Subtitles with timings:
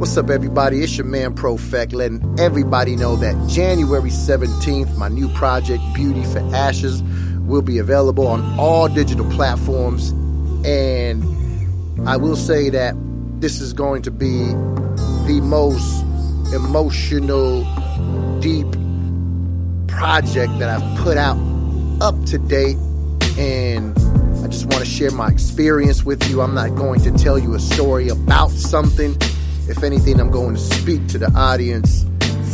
[0.00, 0.82] What's up, everybody?
[0.82, 6.38] It's your man Profect, letting everybody know that January 17th, my new project, Beauty for
[6.54, 7.02] Ashes,
[7.40, 10.08] will be available on all digital platforms.
[10.64, 11.22] And
[12.08, 12.94] I will say that
[13.42, 14.46] this is going to be
[15.26, 16.02] the most
[16.54, 17.60] emotional,
[18.40, 18.72] deep
[19.86, 21.36] project that I've put out
[22.00, 22.78] up to date.
[23.36, 23.94] And
[24.42, 26.40] I just want to share my experience with you.
[26.40, 29.14] I'm not going to tell you a story about something.
[29.70, 32.04] If anything, I'm going to speak to the audience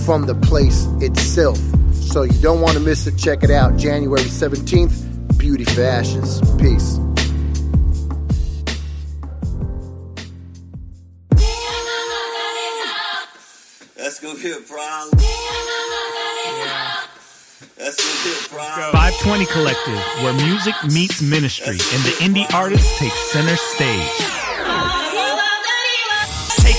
[0.04, 1.56] from the place itself.
[1.95, 3.16] So you don't want to miss it.
[3.16, 3.78] Check it out.
[3.78, 6.42] January 17th, Beauty for Ashes.
[6.60, 6.98] Peace.
[13.96, 15.18] That's gonna be a problem.
[17.76, 18.92] That's gonna be a problem.
[18.92, 24.35] 520 Collective, where music meets ministry and the indie artist takes center stage.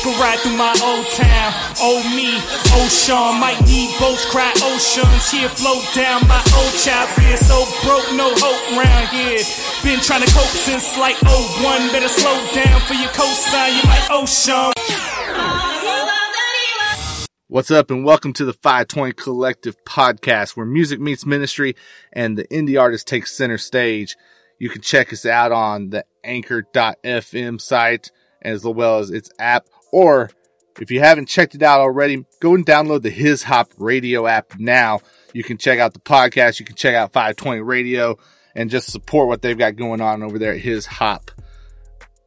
[0.08, 1.54] Take ride through my old town.
[1.82, 2.40] Old me,
[2.80, 3.42] old Sean.
[3.42, 5.30] Might need boats, cry oceans.
[5.30, 7.10] Here float down my old child.
[7.10, 9.44] Fear so broke, no hope round here.
[9.84, 11.92] Been trying to cope since like 01.
[11.92, 13.76] Better slow down for your cosign.
[13.76, 14.72] You like ocean.
[17.48, 21.76] What's up and welcome to the 520 Collective podcast where music meets ministry
[22.14, 24.16] and the indie artist takes center stage.
[24.58, 30.30] You can check us out on the anchor.fm site as well as its app or
[30.80, 34.60] if you haven't checked it out already, go and download the His Hop radio app
[34.60, 35.00] now.
[35.34, 38.18] You can check out the podcast, you can check out 520 radio
[38.56, 41.32] and just support what they've got going on over there at His Hop.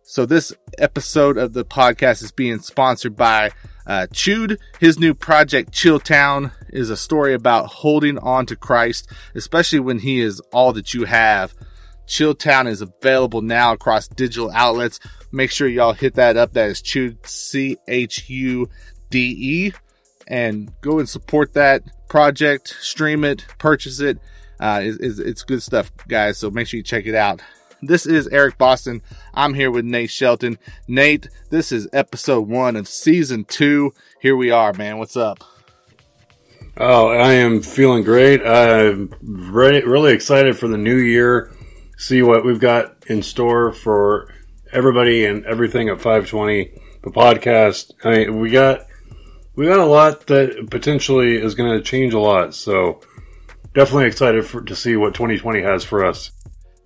[0.03, 3.53] So this episode of the podcast is being sponsored by
[3.87, 4.59] uh, Chud'e.
[4.81, 10.21] His new project, Chilltown, is a story about holding on to Christ, especially when He
[10.21, 11.55] is all that you have.
[12.11, 14.99] Chilltown is available now across digital outlets.
[15.31, 16.53] Make sure y'all hit that up.
[16.55, 18.69] That is Chud'e, C H U
[19.11, 19.73] D E,
[20.27, 22.77] and go and support that project.
[22.81, 24.19] Stream it, purchase it.
[24.59, 26.37] Uh, it's, it's, good stuff, guys.
[26.37, 27.41] So make sure you check it out.
[27.81, 29.03] This is Eric Boston.
[29.33, 30.59] I'm here with Nate Shelton.
[30.89, 33.95] Nate, this is episode one of season two.
[34.21, 34.99] Here we are, man.
[34.99, 35.45] What's up?
[36.77, 38.45] Oh, I am feeling great.
[38.45, 41.53] I'm re- really excited for the new year.
[42.01, 44.33] See what we've got in store for
[44.73, 46.73] everybody and everything at 520.
[47.03, 47.93] The podcast.
[48.03, 48.87] I mean, we got
[49.55, 52.55] we got a lot that potentially is going to change a lot.
[52.55, 53.03] So
[53.75, 56.31] definitely excited for, to see what 2020 has for us.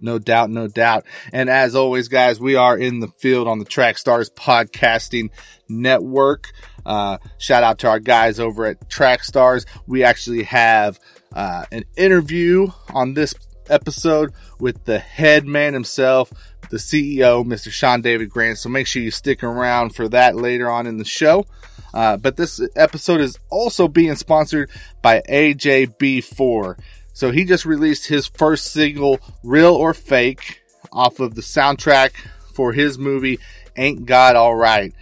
[0.00, 1.04] No doubt, no doubt.
[1.32, 5.30] And as always, guys, we are in the field on the Trackstarz Podcasting
[5.68, 6.50] Network.
[6.84, 9.64] Uh, shout out to our guys over at Trackstarz.
[9.86, 10.98] We actually have
[11.32, 13.32] uh, an interview on this
[13.68, 16.32] episode with the head man himself,
[16.70, 17.70] the CEO, Mr.
[17.70, 18.58] Sean David Grant.
[18.58, 21.46] So make sure you stick around for that later on in the show.
[21.92, 24.70] Uh, but this episode is also being sponsored
[25.00, 26.78] by AJB4.
[27.12, 32.10] So he just released his first single, Real or Fake, off of the soundtrack
[32.54, 33.38] for his movie,
[33.76, 34.94] Ain't God Alright.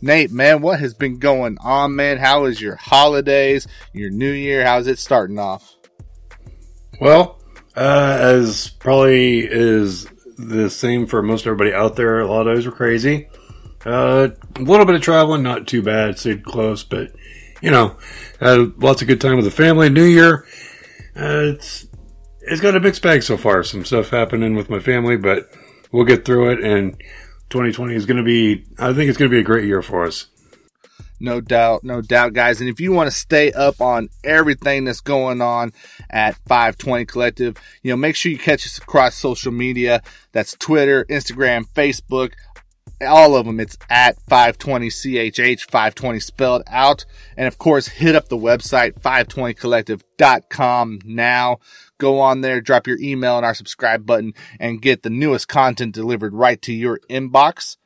[0.00, 2.18] Nate, man, what has been going on, man?
[2.18, 4.66] How is your holidays, your new year?
[4.66, 5.76] How's it starting off?
[7.00, 7.40] Well,
[7.76, 10.06] uh, as probably is
[10.36, 13.28] the same for most everybody out there, a lot of those were crazy.
[13.86, 17.12] Uh, a little bit of traveling, not too bad, stayed close, but
[17.60, 17.96] you know,
[18.40, 19.88] had lots of good time with the family.
[19.88, 20.46] New Year,
[21.16, 21.86] uh, it's
[22.40, 23.62] it's got a mixed bag so far.
[23.62, 25.50] Some stuff happening with my family, but
[25.92, 26.64] we'll get through it.
[26.64, 27.00] And
[27.52, 30.06] 2020 is going to be, I think it's going to be a great year for
[30.06, 30.26] us.
[31.20, 32.60] No doubt, no doubt, guys.
[32.60, 35.72] And if you want to stay up on everything that's going on
[36.10, 40.02] at 520 Collective, you know, make sure you catch us across social media.
[40.32, 42.32] That's Twitter, Instagram, Facebook,
[43.00, 43.60] all of them.
[43.60, 47.04] It's at 520CHH, 520 spelled out.
[47.36, 51.58] And of course, hit up the website, 520collective.com now.
[52.02, 55.94] Go on there, drop your email and our subscribe button and get the newest content
[55.94, 57.76] delivered right to your inbox.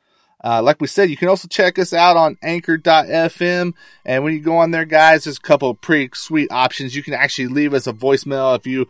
[0.43, 3.73] Uh, like we said, you can also check us out on anchor.fm.
[4.05, 6.95] And when you go on there, guys, there's a couple of pretty sweet options.
[6.95, 8.87] You can actually leave us a voicemail if you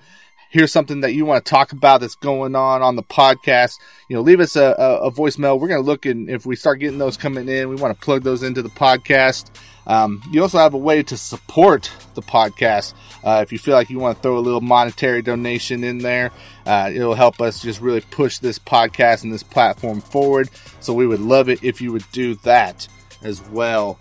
[0.58, 3.80] hear something that you want to talk about that's going on on the podcast.
[4.10, 5.60] You know, leave us a, a, a voicemail.
[5.60, 8.04] We're going to look and if we start getting those coming in, we want to
[8.04, 9.52] plug those into the podcast.
[9.86, 12.94] Um, you also have a way to support the podcast.
[13.24, 16.32] Uh, if you feel like you want to throw a little monetary donation in there,
[16.66, 20.50] uh, it'll help us just really push this podcast and this platform forward.
[20.82, 22.88] So we would love it if you would do that
[23.24, 23.98] as well.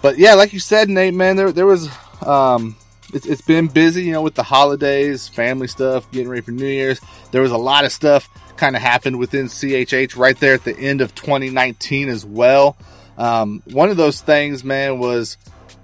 [0.00, 1.88] But yeah, like you said, Nate, man, there there was
[2.26, 2.76] um,
[3.12, 6.66] it's, it's been busy, you know, with the holidays, family stuff, getting ready for New
[6.66, 7.00] Year's.
[7.30, 10.76] There was a lot of stuff kind of happened within CHH right there at the
[10.78, 12.76] end of 2019 as well.
[13.18, 15.36] Um, one of those things, man, was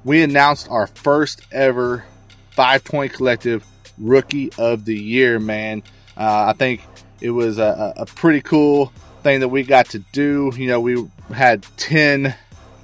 [0.05, 2.05] we announced our first ever
[2.51, 3.67] 520 Collective
[3.99, 5.83] Rookie of the Year, man.
[6.17, 6.83] Uh, I think
[7.21, 8.93] it was a, a pretty cool
[9.23, 10.53] thing that we got to do.
[10.57, 12.35] You know, we had 10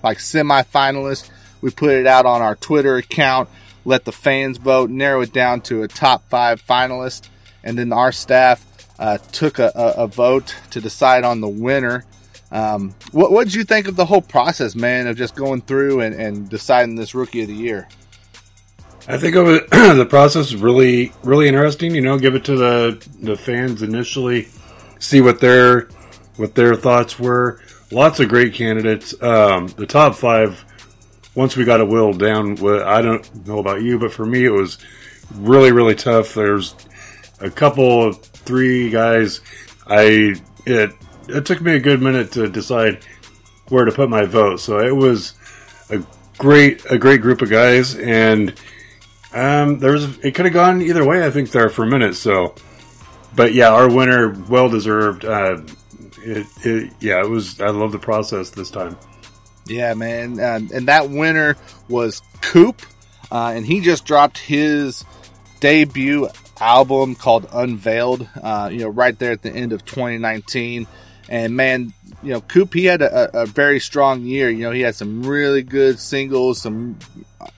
[0.02, 1.30] like semi-finalists.
[1.60, 3.48] We put it out on our Twitter account,
[3.84, 7.28] let the fans vote, narrow it down to a top five finalist,
[7.62, 8.64] and then our staff
[8.98, 12.04] uh, took a, a, a, vote to decide on the winner.
[12.52, 16.14] Um, what did you think of the whole process, man, of just going through and,
[16.14, 17.88] and deciding this rookie of the year?
[19.06, 21.94] I think it, the process is really, really interesting.
[21.94, 24.48] You know, give it to the the fans initially,
[24.98, 25.88] see what their
[26.36, 27.60] what their thoughts were.
[27.90, 29.14] Lots of great candidates.
[29.22, 30.64] Um, the top five.
[31.34, 32.52] Once we got it whittled down,
[32.84, 34.78] I don't know about you, but for me, it was
[35.34, 36.34] really, really tough.
[36.34, 36.74] There's
[37.40, 39.40] a couple, three guys.
[39.86, 40.36] I
[40.66, 40.92] it
[41.28, 43.04] it took me a good minute to decide
[43.68, 44.60] where to put my vote.
[44.60, 45.34] So it was
[45.90, 46.02] a
[46.38, 48.54] great a great group of guys, and
[49.32, 51.24] um, there's it could have gone either way.
[51.24, 52.14] I think there for a minute.
[52.14, 52.54] So,
[53.34, 55.24] but yeah, our winner, well deserved.
[55.24, 55.62] Uh,
[56.18, 57.60] it, it, yeah, it was.
[57.60, 58.96] I love the process this time.
[59.66, 61.56] Yeah, man, um, and that winner
[61.88, 62.82] was Coop,
[63.32, 65.04] uh, and he just dropped his
[65.60, 66.28] debut
[66.60, 68.28] album called Unveiled.
[68.42, 70.86] Uh, you know, right there at the end of 2019.
[71.28, 71.92] And man,
[72.24, 74.48] you know, Coop, he had a, a, very strong year.
[74.48, 76.98] You know, he had some really good singles, some,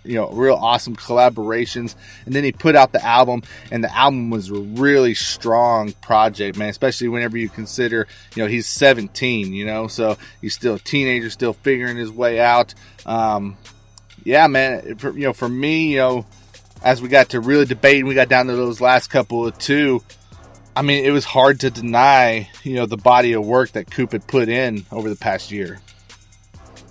[0.05, 1.95] you know, real awesome collaborations.
[2.25, 6.59] And then he put out the album, and the album was a really strong project,
[6.59, 10.81] man, especially whenever you consider, you know, he's 17, you know, so he's still a
[10.81, 12.75] teenager, still figuring his way out.
[13.07, 13.57] Um,
[14.25, 16.27] yeah, man, for, you know, for me, you know,
[16.83, 19.57] as we got to really debate and we got down to those last couple of
[19.59, 20.03] two,
[20.77, 24.13] I mean, it was hard to deny, you know, the body of work that Coop
[24.13, 25.81] had put in over the past year.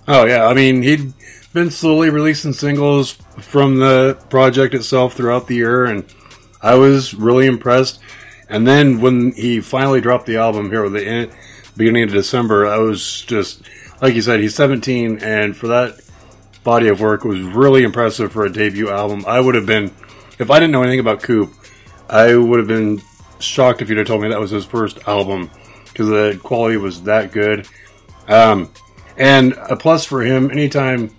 [0.08, 1.12] Oh yeah, I mean, he'd
[1.52, 6.04] been slowly releasing singles from the project itself throughout the year, and
[6.60, 8.00] I was really impressed.
[8.48, 11.30] And then when he finally dropped the album here at the end,
[11.76, 13.62] beginning of December, I was just
[14.00, 16.00] like you said, he's 17, and for that
[16.64, 19.24] body of work was really impressive for a debut album.
[19.26, 19.92] I would have been,
[20.38, 21.52] if I didn't know anything about Coop,
[22.08, 23.00] I would have been
[23.38, 25.50] shocked if you'd have told me that was his first album
[25.84, 27.66] because the quality was that good.
[28.28, 28.70] Um,
[29.16, 31.10] and a plus for him, anytime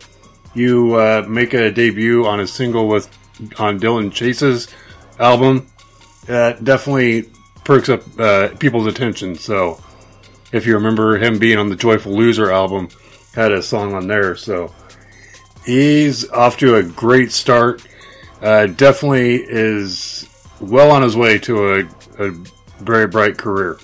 [0.53, 3.09] you uh, make a debut on a single with
[3.59, 4.67] on Dillon Chase's
[5.19, 5.67] album,
[6.29, 7.29] uh, definitely
[7.63, 9.35] perks up uh, people's attention.
[9.35, 9.81] So
[10.51, 12.89] if you remember him being on the Joyful Loser album,
[13.33, 14.35] had a song on there.
[14.35, 14.73] So
[15.65, 17.85] he's off to a great start.
[18.41, 20.27] Uh, definitely is
[20.59, 21.83] well on his way to a
[22.17, 22.31] a
[22.79, 23.77] very bright career.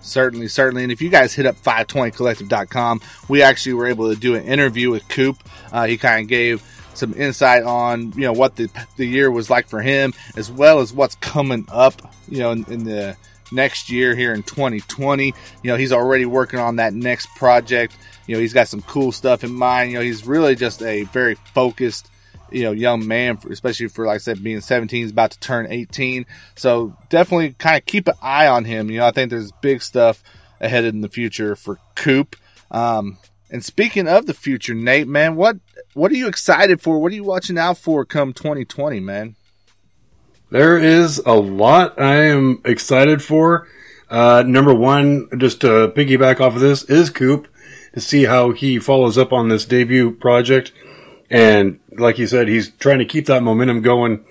[0.00, 0.82] Certainly, certainly.
[0.82, 4.90] And if you guys hit up 520collective.com, we actually were able to do an interview
[4.90, 5.36] with Coop.
[5.72, 6.62] Uh, he kind of gave
[6.92, 10.80] some insight on, you know, what the, the year was like for him, as well
[10.80, 11.94] as what's coming up,
[12.28, 13.16] you know, in, in the
[13.50, 15.26] next year here in 2020.
[15.26, 15.32] You
[15.64, 17.96] know, he's already working on that next project.
[18.26, 19.90] You know, he's got some cool stuff in mind.
[19.90, 22.10] You know, he's really just a very focused
[22.50, 25.66] you know young man, especially for like I said, being 17, he's about to turn
[25.68, 26.26] 18.
[26.56, 28.90] So definitely kind of keep an eye on him.
[28.90, 30.22] You know, I think there's big stuff
[30.60, 32.36] ahead in the future for Coop.
[32.70, 33.18] Um,
[33.50, 35.58] and speaking of the future, Nate, man, what
[35.92, 36.98] what are you excited for?
[36.98, 39.36] What are you watching out for come 2020, man?
[40.50, 43.66] There is a lot I am excited for.
[44.10, 47.48] Uh, number one, just to piggyback off of this, is Coop
[47.94, 50.72] to see how he follows up on this debut project.
[51.30, 54.24] And like you said, he's trying to keep that momentum going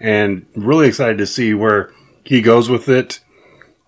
[0.00, 1.92] and really excited to see where
[2.24, 3.20] he goes with it.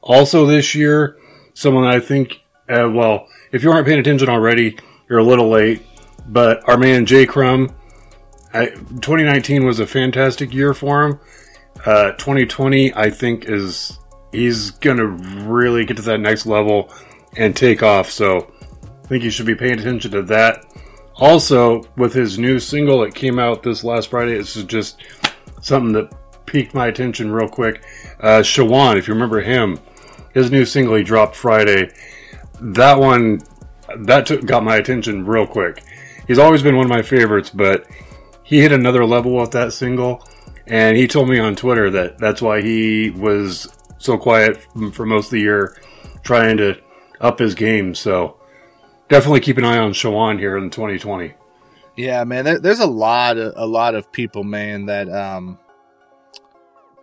[0.01, 1.19] Also this year,
[1.55, 5.83] someone I think, uh, well, if you aren't paying attention already, you're a little late,
[6.27, 7.75] but our man Jay Crum,
[8.53, 11.21] I, 2019 was a fantastic year for him.
[11.85, 13.99] Uh, 2020, I think is,
[14.33, 16.93] he's gonna really get to that next level
[17.37, 18.11] and take off.
[18.11, 20.65] So I think you should be paying attention to that.
[21.19, 25.01] Also, with his new single that came out this last Friday, this is just
[25.63, 27.83] something that piqued my attention real quick.
[28.21, 29.79] Uh, Shawan, if you remember him,
[30.35, 31.91] his new single he dropped Friday.
[32.61, 33.41] That one,
[33.97, 35.83] that took, got my attention real quick.
[36.27, 37.87] He's always been one of my favorites, but
[38.43, 40.27] he hit another level with that single.
[40.67, 43.69] And he told me on Twitter that that's why he was
[43.99, 44.59] so quiet
[44.93, 45.77] for most of the year,
[46.23, 46.77] trying to
[47.21, 47.95] up his game.
[47.95, 48.36] So
[49.09, 51.35] definitely keep an eye on Shawan here in 2020.
[51.97, 52.45] Yeah, man.
[52.45, 55.59] There, there's a lot of a lot of people, man, that um,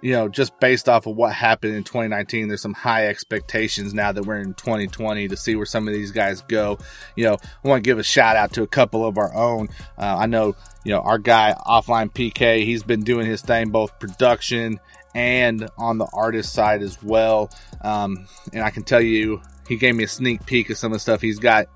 [0.04, 4.12] you know, just based off of what happened in 2019, there's some high expectations now
[4.12, 6.78] that we're in 2020 to see where some of these guys go.
[7.16, 9.70] You know, I want to give a shout out to a couple of our own.
[9.98, 13.98] Uh, I know, you know, our guy offline PK, he's been doing his thing, both
[13.98, 14.80] production
[15.16, 17.50] and on the artist side as well.
[17.82, 20.98] Um, and I can tell you, he gave me a sneak peek of some of
[20.98, 21.68] the stuff he's got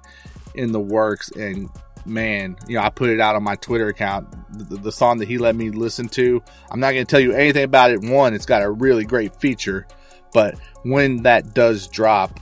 [0.57, 1.69] in the works and
[2.05, 4.27] man, you know, I put it out on my Twitter account.
[4.69, 7.33] The, the song that he let me listen to, I'm not going to tell you
[7.33, 8.01] anything about it.
[8.01, 9.87] One, it's got a really great feature,
[10.33, 12.39] but when that does drop,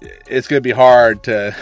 [0.00, 1.56] it's going to be hard to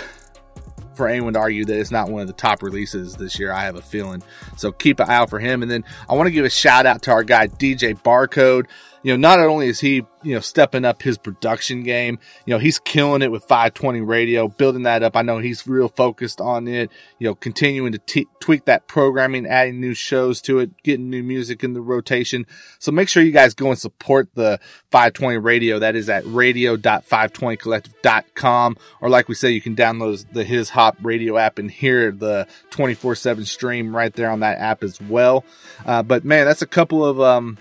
[0.99, 3.53] for anyone to argue that it's not one of the top releases this year.
[3.53, 4.21] I have a feeling.
[4.57, 5.63] So keep an eye out for him.
[5.63, 8.67] And then I want to give a shout out to our guy DJ Barrcode
[9.03, 12.59] you know, not only is he, you know, stepping up his production game, you know,
[12.59, 15.17] he's killing it with 520 radio, building that up.
[15.17, 19.47] I know he's real focused on it, you know, continuing to t- tweak that programming,
[19.47, 22.47] adding new shows to it, getting new music in the rotation.
[22.79, 24.59] So make sure you guys go and support the
[24.91, 25.79] 520 radio.
[25.79, 28.77] That is at radio.520collective.com.
[29.01, 32.49] Or like we say, you can download the His Hop radio app and hear the
[32.71, 35.45] 24 7 stream right there on that app as well.
[35.87, 37.59] Uh, but man, that's a couple of, um,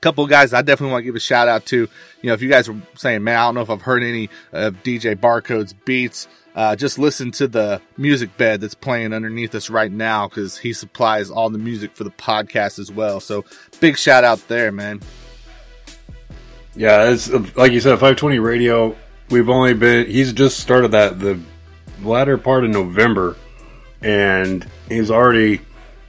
[0.00, 1.76] couple guys I definitely want to give a shout out to.
[1.76, 4.30] You know, if you guys are saying, man, I don't know if I've heard any
[4.52, 9.70] of DJ Barrcode's beats, uh, just listen to the music bed that's playing underneath us
[9.70, 13.20] right now because he supplies all the music for the podcast as well.
[13.20, 13.44] So
[13.80, 15.00] big shout out there, man.
[16.74, 18.96] Yeah, it's like you said, 520 radio.
[19.30, 21.40] We've only been, he's just started that the
[22.02, 23.36] latter part of November
[24.00, 25.60] and he's already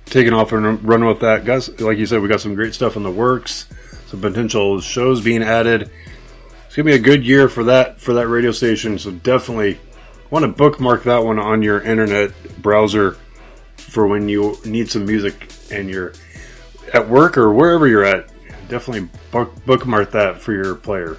[0.06, 1.46] taken off and run with that.
[1.46, 3.68] Guys, like you said, we got some great stuff in the works
[4.10, 5.92] some potential shows being added.
[6.66, 8.98] It's gonna be a good year for that for that radio station.
[8.98, 9.80] So definitely
[10.30, 13.18] want to bookmark that one on your internet browser
[13.78, 16.14] for when you need some music and you're
[16.94, 18.30] at work or wherever you're at.
[18.68, 21.18] Definitely book, bookmark that for your player.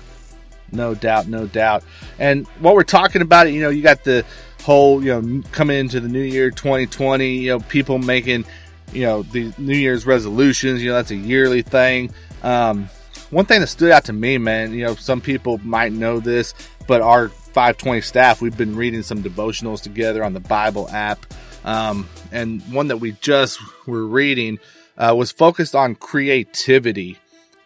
[0.73, 1.83] No doubt, no doubt.
[2.19, 4.25] And what we're talking about, it, you know, you got the
[4.63, 8.45] whole, you know, coming into the new year 2020, you know, people making,
[8.93, 12.13] you know, the New Year's resolutions, you know, that's a yearly thing.
[12.43, 12.89] Um,
[13.31, 16.55] one thing that stood out to me, man, you know, some people might know this,
[16.87, 21.27] but our 520 staff, we've been reading some devotionals together on the Bible app.
[21.65, 24.59] Um, and one that we just were reading
[24.97, 27.19] uh, was focused on creativity.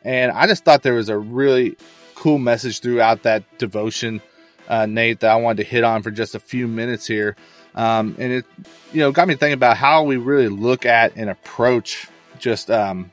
[0.03, 1.77] And I just thought there was a really
[2.15, 4.21] cool message throughout that devotion,
[4.69, 7.37] uh, Nate, that I wanted to hit on for just a few minutes here.
[7.75, 8.45] Um, and it,
[8.93, 13.11] you know, got me thinking about how we really look at and approach just um,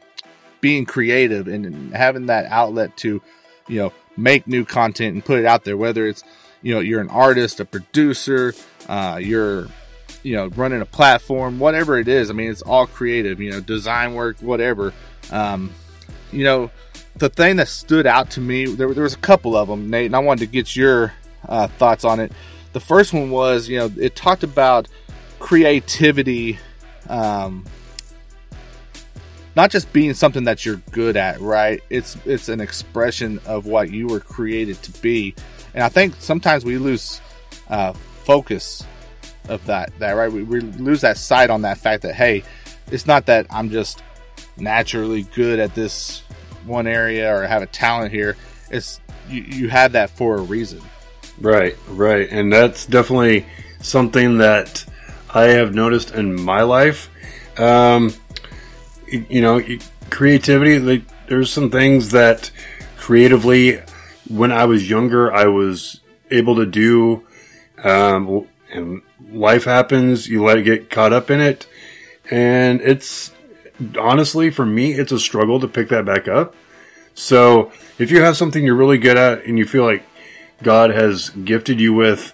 [0.60, 3.22] being creative and having that outlet to,
[3.68, 6.24] you know, make new content and put it out there, whether it's,
[6.62, 8.54] you know, you're an artist, a producer,
[8.88, 9.68] uh, you're,
[10.22, 12.30] you know, running a platform, whatever it is.
[12.30, 14.94] I mean, it's all creative, you know, design work, whatever.
[15.32, 15.72] Um,
[16.32, 16.70] you know,
[17.16, 20.06] the thing that stood out to me, there, there was a couple of them, Nate,
[20.08, 21.14] and I wanted to get your
[21.48, 22.32] uh, thoughts on it.
[22.74, 24.88] The first one was, you know, it talked about
[25.40, 26.60] creativity
[27.10, 27.66] um,
[29.56, 31.82] not just being something that you're good at, right?
[31.90, 35.36] It's it's an expression of what you were created to be,
[35.74, 37.20] and I think sometimes we lose
[37.70, 38.86] uh, focus
[39.50, 39.92] of that.
[40.00, 42.44] That right, we, we lose that sight on that fact that hey,
[42.92, 44.04] it's not that I'm just
[44.58, 46.24] naturally good at this
[46.66, 48.38] one area or have a talent here.
[48.70, 50.82] It's you, you have that for a reason.
[51.42, 53.48] Right, right, and that's definitely
[53.82, 54.86] something that
[55.34, 57.10] I have noticed in my life.
[57.58, 58.14] Um,
[59.08, 59.60] you know,
[60.12, 60.78] creativity.
[60.78, 62.52] Like, there's some things that
[62.98, 63.82] creatively,
[64.30, 67.26] when I was younger, I was able to do.
[67.84, 71.68] Um, and life happens, you let it get caught up in it,
[72.30, 73.32] and it's
[74.00, 76.56] honestly for me, it's a struggle to pick that back up.
[77.16, 80.04] So if you have something you're really good at and you feel like
[80.64, 82.34] God has gifted you with,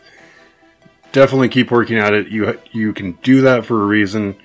[1.11, 2.27] definitely keep working at it.
[2.27, 4.35] You you can do that for a reason.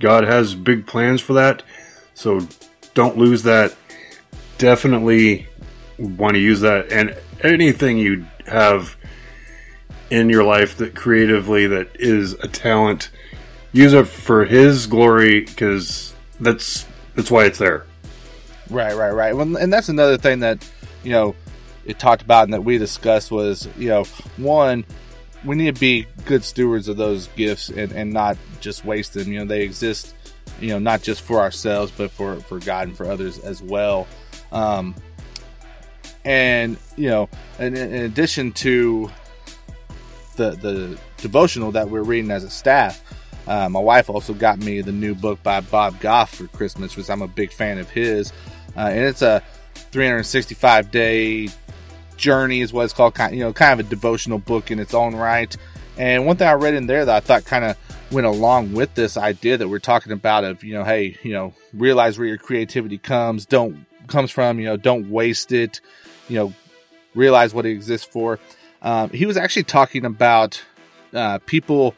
[0.00, 1.62] God has big plans for that.
[2.14, 2.46] So
[2.94, 3.74] don't lose that.
[4.58, 5.46] Definitely
[5.98, 6.92] want to use that.
[6.92, 8.96] And anything you have
[10.10, 13.10] in your life that creatively that is a talent,
[13.72, 17.86] use it for His glory because that's that's why it's there.
[18.70, 19.36] Right, right, right.
[19.36, 20.68] Well, and that's another thing that
[21.02, 21.34] you know
[21.84, 24.04] it talked about and that we discussed was you know
[24.36, 24.84] one
[25.44, 29.32] we need to be good stewards of those gifts and, and not just waste them.
[29.32, 30.14] You know, they exist,
[30.60, 34.06] you know, not just for ourselves, but for, for God and for others as well.
[34.52, 34.94] Um,
[36.24, 39.10] and, you know, in, in addition to
[40.36, 43.02] the, the devotional that we're reading as a staff,
[43.48, 47.10] uh, my wife also got me the new book by Bob Goff for Christmas, which
[47.10, 48.32] I'm a big fan of his.
[48.76, 49.42] Uh, and it's a
[49.74, 51.48] 365 day
[52.22, 54.94] journey is what it's called kind you know kind of a devotional book in its
[54.94, 55.54] own right.
[55.98, 57.76] And one thing i read in there that i thought kind of
[58.10, 61.52] went along with this idea that we're talking about of you know hey you know
[61.74, 65.80] realize where your creativity comes don't comes from you know don't waste it
[66.28, 66.52] you know
[67.14, 68.38] realize what it exists for.
[68.80, 70.62] Um, he was actually talking about
[71.12, 71.94] uh, people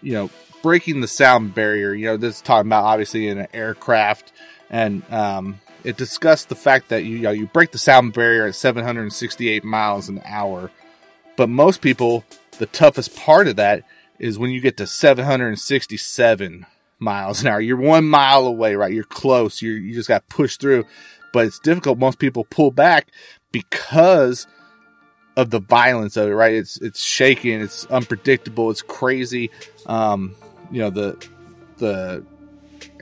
[0.00, 0.30] you know
[0.62, 4.32] breaking the sound barrier you know this is talking about obviously in an aircraft
[4.70, 8.46] and um, it discussed the fact that you, you, know, you break the sound barrier
[8.46, 10.70] at 768 miles an hour,
[11.36, 12.24] but most people,
[12.58, 13.84] the toughest part of that
[14.18, 16.66] is when you get to 767
[16.98, 17.60] miles an hour.
[17.60, 18.92] You're one mile away, right?
[18.92, 19.60] You're close.
[19.60, 20.84] you you just got pushed through,
[21.32, 21.98] but it's difficult.
[21.98, 23.08] Most people pull back
[23.50, 24.46] because
[25.36, 26.54] of the violence of it, right?
[26.54, 29.50] It's it's shaking, it's unpredictable, it's crazy.
[29.86, 30.36] Um,
[30.70, 31.28] you know the
[31.78, 32.24] the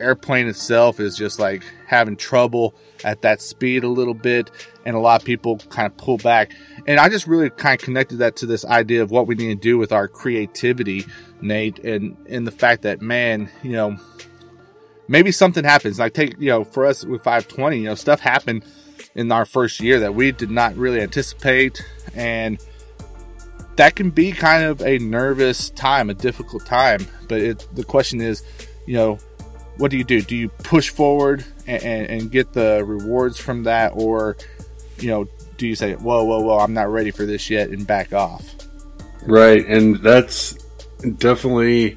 [0.00, 4.50] airplane itself is just like having trouble at that speed a little bit,
[4.84, 6.52] and a lot of people kind of pull back.
[6.86, 9.48] And I just really kind of connected that to this idea of what we need
[9.48, 11.06] to do with our creativity,
[11.40, 13.96] Nate, and and the fact that man, you know,
[15.08, 15.98] maybe something happens.
[15.98, 18.64] Like take you know, for us with 520, you know, stuff happened
[19.14, 22.58] in our first year that we did not really anticipate, and
[23.76, 27.06] that can be kind of a nervous time, a difficult time.
[27.28, 28.42] But it, the question is,
[28.86, 29.18] you know,
[29.80, 30.20] what do you do?
[30.20, 34.36] Do you push forward and, and, and, get the rewards from that, or
[34.98, 37.86] you know, do you say, "Whoa, whoa, whoa, I'm not ready for this yet," and
[37.86, 38.44] back off?
[39.26, 40.52] Right, and that's
[41.16, 41.96] definitely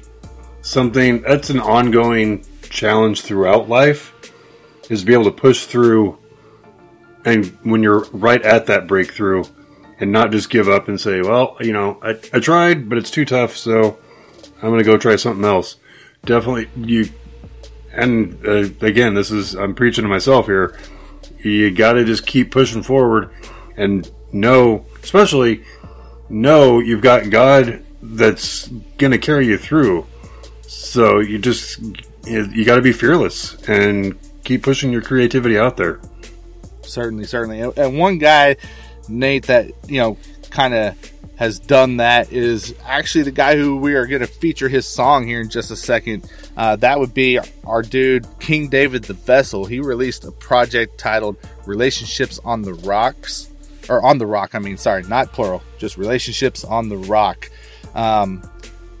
[0.62, 4.12] something that's an ongoing challenge throughout life
[4.90, 6.18] is to be able to push through
[7.24, 9.44] and when you're right at that breakthrough
[10.00, 13.10] and not just give up and say well you know i, I tried but it's
[13.10, 13.98] too tough so
[14.56, 15.76] i'm going to go try something else
[16.24, 17.08] definitely you
[17.96, 20.78] and uh, again, this is I'm preaching to myself here.
[21.38, 23.30] You got to just keep pushing forward
[23.76, 25.64] and know, especially
[26.28, 30.06] know you've got God that's going to carry you through.
[30.62, 31.80] So you just
[32.26, 36.00] you got to be fearless and keep pushing your creativity out there.
[36.82, 37.60] Certainly, certainly.
[37.60, 38.56] And one guy,
[39.08, 40.16] Nate, that you know,
[40.50, 44.68] kind of has done that is actually the guy who we are going to feature
[44.68, 46.30] his song here in just a second.
[46.56, 49.64] Uh, that would be our dude, King David Tha Vessel.
[49.64, 51.36] He released a project titled
[51.66, 53.50] Relationships on the Rocks.
[53.86, 57.50] Or on the rock, I mean, sorry, not plural, just relationships on the rock.
[57.94, 58.42] Um,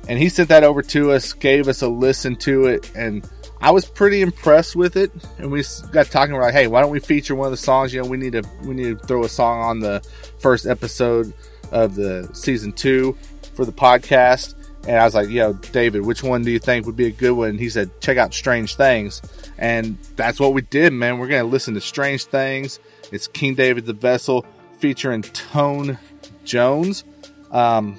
[0.06, 3.26] and he sent that over to us, gave us a listen to it, and
[3.62, 5.10] I was pretty impressed with it.
[5.38, 7.94] And we got talking about, hey, why don't we feature one of the songs?
[7.94, 10.06] You know, we need to we need to throw a song on the
[10.38, 11.32] first episode
[11.72, 13.16] of the season two
[13.54, 14.54] for the podcast.
[14.86, 17.32] And I was like, yo, David, which one do you think would be a good
[17.32, 17.50] one?
[17.50, 19.22] And he said, check out Strange Things.
[19.56, 21.18] And that's what we did, man.
[21.18, 22.78] We're going to listen to Strange Things.
[23.10, 24.44] It's King David Tha Vessel
[24.78, 25.98] featuring Tone
[26.44, 27.04] Jones.
[27.50, 27.98] Um,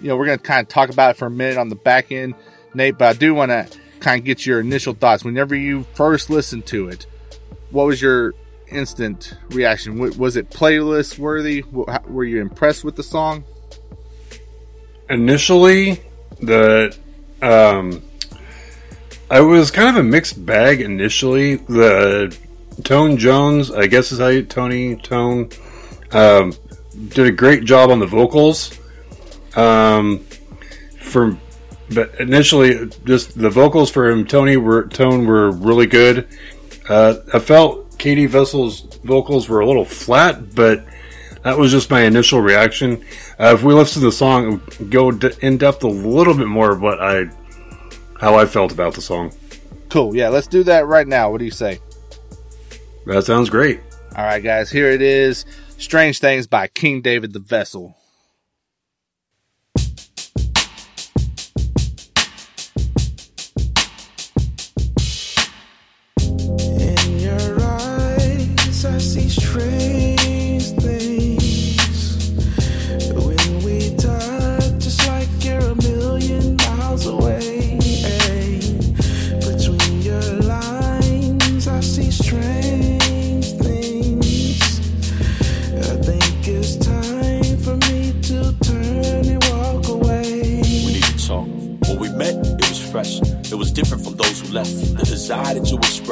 [0.00, 1.74] you know, we're going to kind of talk about it for a minute on the
[1.74, 2.34] back end,
[2.72, 3.68] Nate, but I do want to
[4.00, 5.24] kind of get your initial thoughts.
[5.24, 7.06] Whenever you first listened to it,
[7.70, 8.34] what was your
[8.68, 9.98] instant reaction?
[10.18, 11.62] Was it playlist worthy?
[11.62, 13.44] Were you impressed with the song?
[15.10, 16.00] Initially,
[16.42, 16.96] the
[17.40, 18.02] um,
[19.30, 21.56] I was kind of a mixed bag initially.
[21.56, 22.36] The
[22.84, 25.50] Tone Jones, I guess is how you Tony Tone,
[26.12, 26.52] um,
[27.08, 28.78] did a great job on the vocals.
[29.56, 30.24] Um,
[30.98, 31.40] from
[31.94, 36.28] but initially, just the vocals for him, Tony were Tone were really good.
[36.88, 40.84] Uh, I felt Katie Vessel's vocals were a little flat, but
[41.42, 43.04] that was just my initial reaction.
[43.38, 46.80] Uh, if we listen to the song, go in depth a little bit more of
[46.80, 47.30] what I,
[48.20, 49.32] how I felt about the song.
[49.88, 50.16] Cool.
[50.16, 51.30] Yeah, let's do that right now.
[51.30, 51.80] What do you say?
[53.06, 53.80] That sounds great.
[54.16, 54.70] All right, guys.
[54.70, 55.44] Here it is.
[55.78, 57.96] Strange Things by King David Tha Vessel.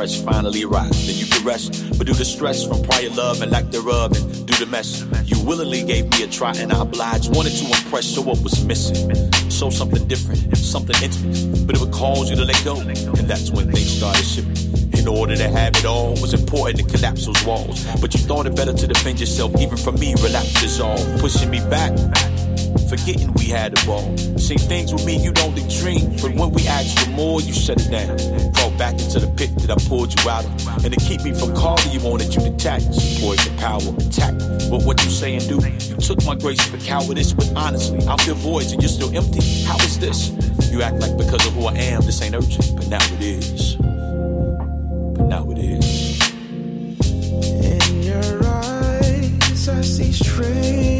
[0.00, 0.90] Fresh finally arrive.
[1.06, 4.46] Then you can rest, but due to stress from prior love and lack thereof, and
[4.46, 7.34] do the mess, you willingly gave me a try, and I obliged.
[7.36, 9.10] Wanted to impress, so what was missing?
[9.50, 13.50] So something different, something intimate, but it would cause you to let go, and that's
[13.50, 14.98] when things started shifting.
[14.98, 17.84] In order to have it all, was important to collapse those walls.
[18.00, 21.50] But you thought it better to defend yourself, even from me, relapse is all, pushing
[21.50, 21.92] me back
[22.88, 24.16] forgetting we had a ball.
[24.38, 27.80] Seen things with me you don't dream, but when we asked for more, you shut
[27.80, 28.18] it down.
[28.54, 31.32] Fall back into the pit that I pulled you out of, and to keep me
[31.32, 32.82] from calling you on it, you detach.
[33.20, 34.34] Poison power, attack.
[34.70, 38.16] But what you say and do, you took my grace for cowardice, but honestly, I
[38.18, 39.40] feel voids and you're still empty.
[39.64, 40.30] How is this?
[40.70, 43.76] You act like because of who I am, this ain't urgent, but now it is.
[43.76, 46.20] But now it is.
[47.64, 50.99] In your eyes, I see strange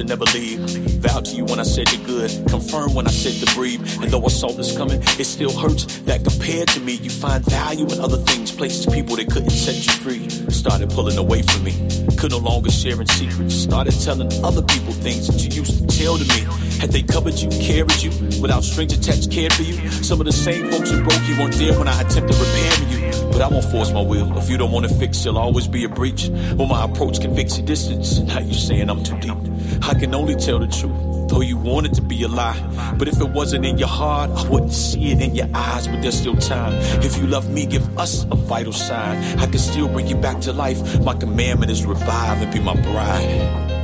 [0.00, 0.58] to never leave.
[1.02, 2.30] Vowed to you when I said you're good.
[2.48, 3.80] Confirmed when I said to breathe.
[4.00, 7.44] And though I saw this coming, it still hurts that compared to me, you find
[7.44, 10.28] value in other things, places, people that couldn't set you free.
[10.50, 11.74] Started pulling away from me.
[12.16, 13.54] Could no longer share in secrets.
[13.54, 16.40] Started telling other people things that you used to tell to me.
[16.80, 18.10] Had they covered you, carried you,
[18.40, 19.76] without strings attached, cared for you.
[19.90, 23.28] Some of the same folks who broke you weren't there when I attempted repairing you.
[23.32, 24.36] But I won't force my will.
[24.38, 26.28] If you don't want to fix, there'll always be a breach.
[26.28, 29.39] When my approach convicts you distance, now you're saying I'm too deep.
[29.82, 32.58] I can only tell the truth, though you want it to be a lie.
[32.98, 35.88] But if it wasn't in your heart, I wouldn't see it in your eyes.
[35.88, 36.74] But there's still time.
[37.02, 39.16] If you love me, give us a vital sign.
[39.38, 41.00] I can still bring you back to life.
[41.00, 43.79] My commandment is revive and be my bride.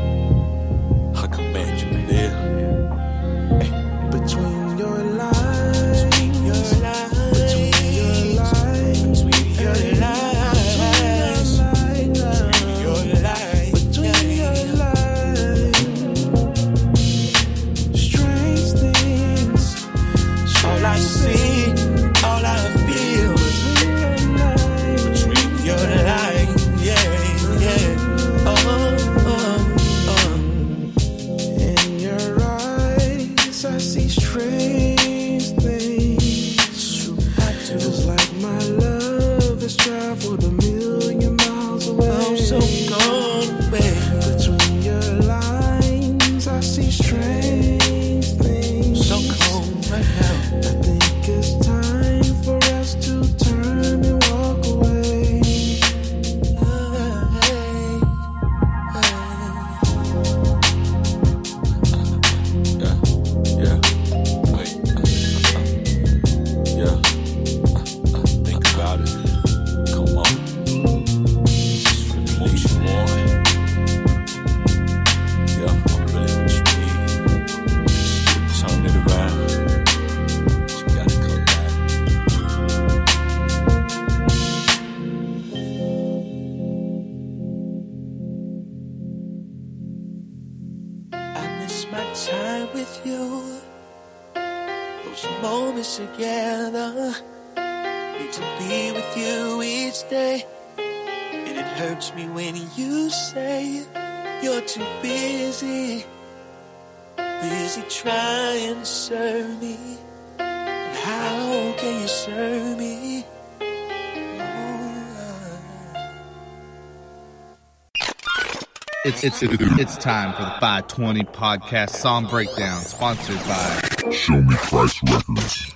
[119.27, 125.03] It's it's it's time for the 520 podcast song breakdown, sponsored by Show Me Christ
[125.03, 125.75] Records.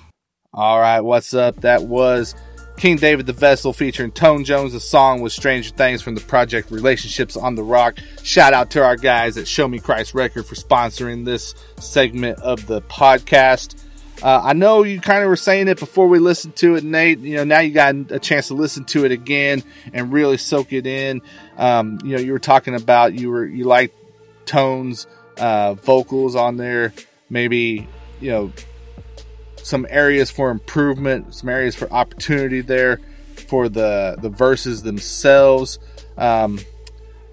[0.53, 1.59] All right, what's up?
[1.59, 2.33] That was
[2.77, 4.71] King David Tha Vessel featuring Tone Jones.
[4.71, 7.97] The song was Stranger Things from the project Relationships on the Rock.
[8.23, 12.67] Shout out to our guys at Show Me Christ Record for sponsoring this segment of
[12.67, 13.83] the podcast.
[14.21, 17.19] Uh, I know you kind of were saying it before we listened to it, Nate.
[17.19, 20.73] You know, now you got a chance to listen to it again and really soak
[20.73, 21.21] it in.
[21.57, 23.95] Um, you know, you were talking about you were you liked
[24.45, 25.07] Tone's
[25.37, 26.93] uh, vocals on there.
[27.29, 27.87] Maybe
[28.19, 28.51] you know
[29.63, 32.99] some areas for improvement, some areas for opportunity there
[33.47, 35.79] for the the verses themselves.
[36.17, 36.59] Um,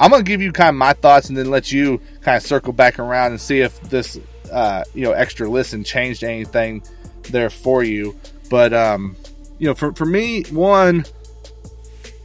[0.01, 2.73] I'm gonna give you kind of my thoughts and then let you kind of circle
[2.73, 4.19] back around and see if this
[4.51, 6.83] uh, you know extra listen changed anything
[7.31, 8.19] there for you.
[8.51, 9.17] But um,
[9.59, 11.05] you know, for for me, one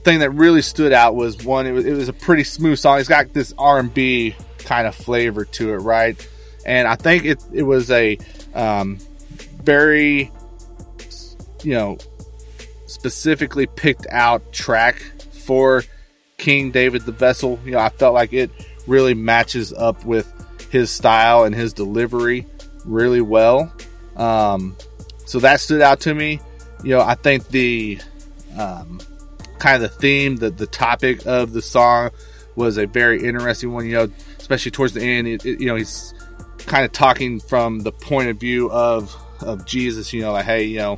[0.03, 1.65] thing that really stood out was one.
[1.65, 2.99] It was, it was a pretty smooth song.
[2.99, 6.29] It's got this R and B kind of flavor to it, right?
[6.65, 8.17] And I think it it was a
[8.53, 8.97] um,
[9.63, 10.31] very
[11.63, 11.97] you know
[12.85, 15.83] specifically picked out track for
[16.37, 17.59] King David Tha Vessel.
[17.65, 18.51] You know, I felt like it
[18.87, 20.31] really matches up with
[20.73, 22.47] his style and his delivery
[22.83, 23.71] really well.
[24.17, 24.75] Um,
[25.27, 26.41] so that stood out to me.
[26.83, 27.99] You know, I think the
[28.57, 28.99] um,
[29.59, 32.09] kind of the theme, the the topic of the song
[32.55, 33.85] was a very interesting one.
[33.85, 34.09] You know,
[34.39, 36.11] especially towards the end, it, it, you know, he's
[36.65, 40.11] kind of talking from the point of view of of Jesus.
[40.11, 40.97] You know, like, hey, you know,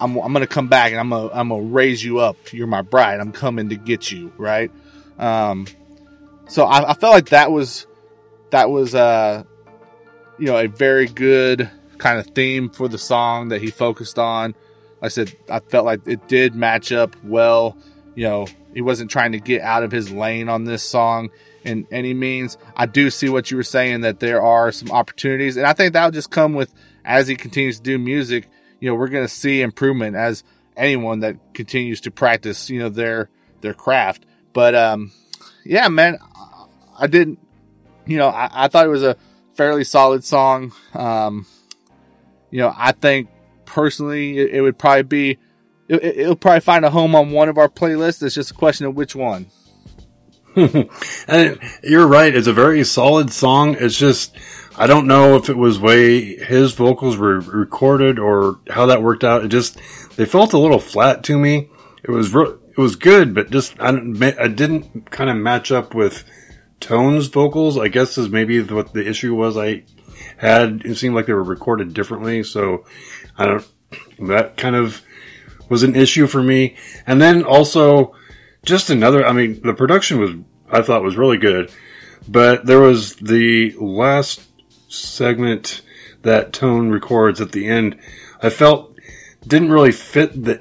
[0.00, 2.36] I'm I'm gonna come back and I'm gonna I'm gonna raise you up.
[2.52, 3.20] You're my bride.
[3.20, 4.70] I'm coming to get you, right?
[5.18, 5.66] Um,
[6.46, 7.86] so I, I felt like that was
[8.50, 9.44] that was uh
[10.38, 14.54] you know a very good kind of theme for the song that he focused on.
[15.00, 17.76] Like I said I felt like it did match up well.
[18.14, 21.30] You know, he wasn't trying to get out of his lane on this song
[21.64, 22.58] in any means.
[22.76, 25.92] I do see what you were saying that there are some opportunities, and I think
[25.92, 26.72] that'll just come with
[27.04, 28.48] as he continues to do music.
[28.80, 30.42] You know, we're going to see improvement as
[30.76, 33.28] anyone that continues to practice, you know, their
[33.60, 34.24] their craft.
[34.52, 35.12] But um,
[35.64, 36.18] yeah, man,
[36.98, 37.38] I didn't.
[38.06, 39.16] You know, I, I thought it was a
[39.54, 40.72] fairly solid song.
[40.94, 41.46] Um,
[42.50, 43.28] you know, I think
[43.64, 45.38] personally it, it would probably be.
[45.88, 48.22] It, it'll probably find a home on one of our playlists.
[48.22, 49.46] It's just a question of which one.
[50.56, 52.34] and you're right.
[52.34, 53.76] It's a very solid song.
[53.78, 54.36] It's just,
[54.76, 59.22] I don't know if it was way his vocals were recorded or how that worked
[59.22, 59.44] out.
[59.44, 59.78] It just,
[60.16, 61.70] they felt a little flat to me.
[62.02, 65.94] It was, re- it was good, but just, I I didn't kind of match up
[65.94, 66.24] with
[66.80, 67.78] Tone's vocals.
[67.78, 69.56] I guess is maybe what the issue was.
[69.56, 69.84] I
[70.36, 72.42] had, it seemed like they were recorded differently.
[72.42, 72.84] So
[73.36, 73.66] I don't,
[74.20, 75.02] that kind of
[75.68, 76.76] was an issue for me.
[77.06, 78.14] And then also,
[78.64, 80.32] just another, I mean, the production was,
[80.70, 81.72] I thought was really good,
[82.28, 84.42] but there was the last
[84.88, 85.82] segment
[86.22, 87.98] that Tone records at the end,
[88.42, 88.94] I felt
[89.46, 90.60] didn't really fit the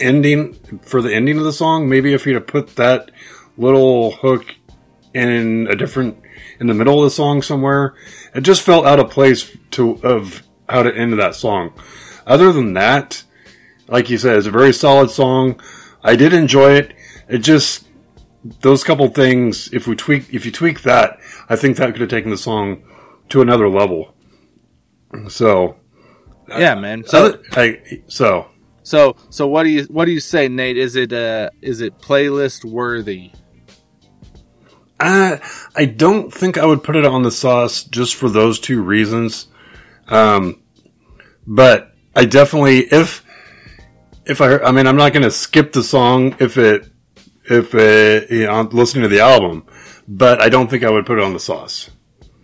[0.00, 1.88] ending for the ending of the song.
[1.88, 3.10] Maybe if he'd have put that
[3.56, 4.55] little hook
[5.16, 6.18] in a different,
[6.60, 7.94] in the middle of the song somewhere,
[8.34, 11.72] it just felt out of place to, of how to end that song.
[12.26, 13.22] Other than that,
[13.88, 15.60] like you said, it's a very solid song.
[16.02, 16.92] I did enjoy it.
[17.28, 17.86] It just
[18.60, 19.72] those couple things.
[19.72, 22.82] If we tweak, if you tweak that, I think that could have taken the song
[23.30, 24.14] to another level.
[25.28, 25.76] So,
[26.48, 27.04] Yeah, man.
[27.06, 28.48] So so I, so
[28.82, 30.76] so so what do you what do you say, Nate?
[30.76, 33.32] Is it uh is it playlist worthy?
[34.98, 35.38] Uh,
[35.74, 39.48] I don't think I would put it on the sauce just for those two reasons.
[40.08, 40.62] Um,
[41.46, 43.24] but I definitely, if,
[44.24, 46.88] if I, I mean, I'm not going to skip the song if it,
[47.44, 49.64] if it, you know, I'm listening to the album,
[50.08, 51.90] but I don't think I would put it on the sauce.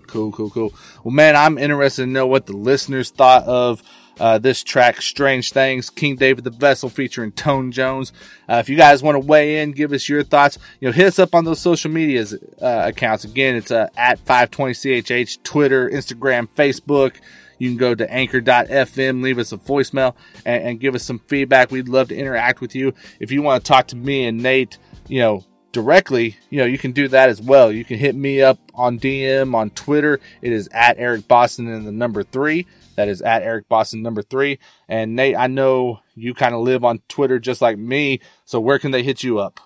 [0.07, 0.75] Cool, cool, cool.
[1.03, 3.83] Well, man, I'm interested to know what the listeners thought of
[4.21, 8.13] uh, this track, Strange Things, King David Tha Vessel featuring Tone Jones.
[8.49, 11.07] Uh, if you guys want to weigh in, give us your thoughts, you know, hit
[11.07, 13.25] us up on those social medias uh, accounts.
[13.25, 17.17] Again, it's uh, at 520CHH, Twitter, Instagram, Facebook.
[17.59, 21.71] You can go to anchor.fm, leave us a voicemail, and, and give us some feedback.
[21.71, 22.93] We'd love to interact with you.
[23.21, 26.77] If you want to talk to me and Nate, you know, directly, you know, you
[26.79, 27.73] can do that as well.
[27.73, 30.21] You can hit me up on DM on Twitter.
[30.41, 32.67] It is at Eric Boston and the number three.
[32.97, 34.59] That is at Eric Boston number three.
[34.89, 38.21] And Nate, I know you kind of live on Twitter just like me.
[38.45, 39.61] So where can they hit you up?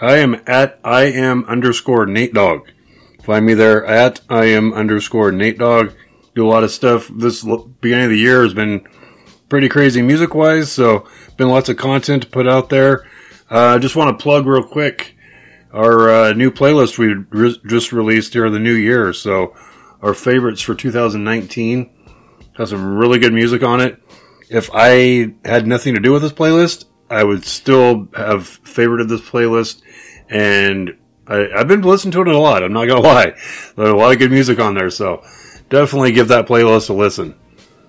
[0.00, 2.70] I am at I am underscore Nate Dog.
[3.22, 5.92] Find me there at I am underscore Nate Dog.
[6.34, 7.10] Do a lot of stuff.
[7.14, 7.42] This
[7.80, 8.86] beginning of the year has been
[9.48, 13.06] pretty crazy music wise, so been lots of content to put out there.
[13.50, 15.16] I uh, just want to plug real quick
[15.72, 19.12] our uh, new playlist we re- just released here the new year.
[19.12, 19.54] So
[20.02, 21.90] our favorites for 2019
[22.58, 24.02] has some really good music on it.
[24.50, 29.22] If I had nothing to do with this playlist, I would still have favorited this
[29.22, 29.80] playlist,
[30.28, 32.62] and I, I've been listening to it a lot.
[32.62, 33.34] I'm not gonna lie,
[33.76, 35.22] there's a lot of good music on there, so
[35.70, 37.34] definitely give that playlist a listen.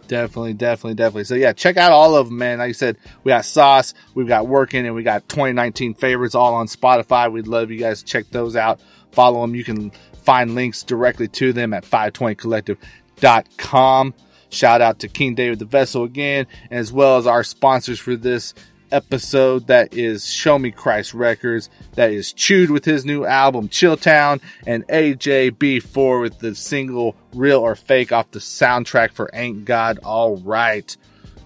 [0.07, 1.25] Definitely, definitely, definitely.
[1.25, 2.59] So yeah, check out all of them, man.
[2.59, 6.55] Like I said, we got Sauce, we've got Working, and we got 2019 favorites all
[6.55, 7.31] on Spotify.
[7.31, 8.79] We'd love you guys to check those out.
[9.11, 9.53] Follow them.
[9.55, 9.91] You can
[10.23, 14.13] find links directly to them at 520collective.com.
[14.49, 18.53] Shout out to King David Tha Vessel again, as well as our sponsors for this
[18.91, 19.67] episode.
[19.67, 21.69] That is Show Me Christ Records.
[21.93, 27.75] That is Chud'e with his new album Chilltown, and AJB4 with the single Real or
[27.75, 30.95] Fake off the soundtrack for Ain't God All Right.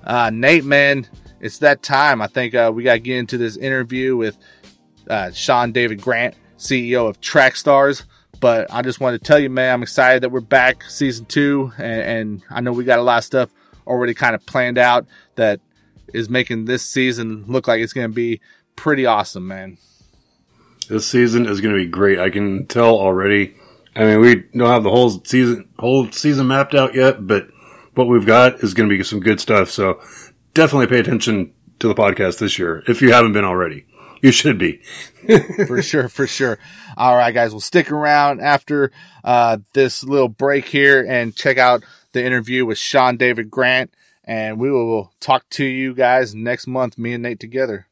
[0.03, 1.07] Uh, Nate, man,
[1.39, 2.21] it's that time.
[2.21, 4.37] I think uh, we got to get into this interview with
[5.09, 8.03] uh, Sean David Grant, CEO of Trackstarz.
[8.43, 11.71] But I just wanted to tell you, man, I'm excited that we're back season two,
[11.77, 13.49] and, and I know we got a lot of stuff
[13.87, 15.61] already kind of planned out that
[16.13, 18.41] is making this season look like it's going to be
[18.75, 19.77] pretty awesome, man.
[20.89, 22.19] This season is going to be great.
[22.19, 23.55] I can tell already.
[23.95, 27.47] I mean, we don't have the whole season whole season mapped out yet, but
[27.93, 29.69] what we've got is going to be some good stuff.
[29.69, 30.01] So
[30.53, 33.85] definitely pay attention to the podcast this year if you haven't been already.
[34.23, 34.79] You should be.
[35.67, 36.57] for sure, for sure.
[36.95, 38.89] All right, guys, we'll stick around after
[39.21, 41.83] uh, this little break here and check out
[42.13, 46.97] the interview with Sean David Grant, and we will talk to you guys next month,
[46.97, 47.87] me and Nate together.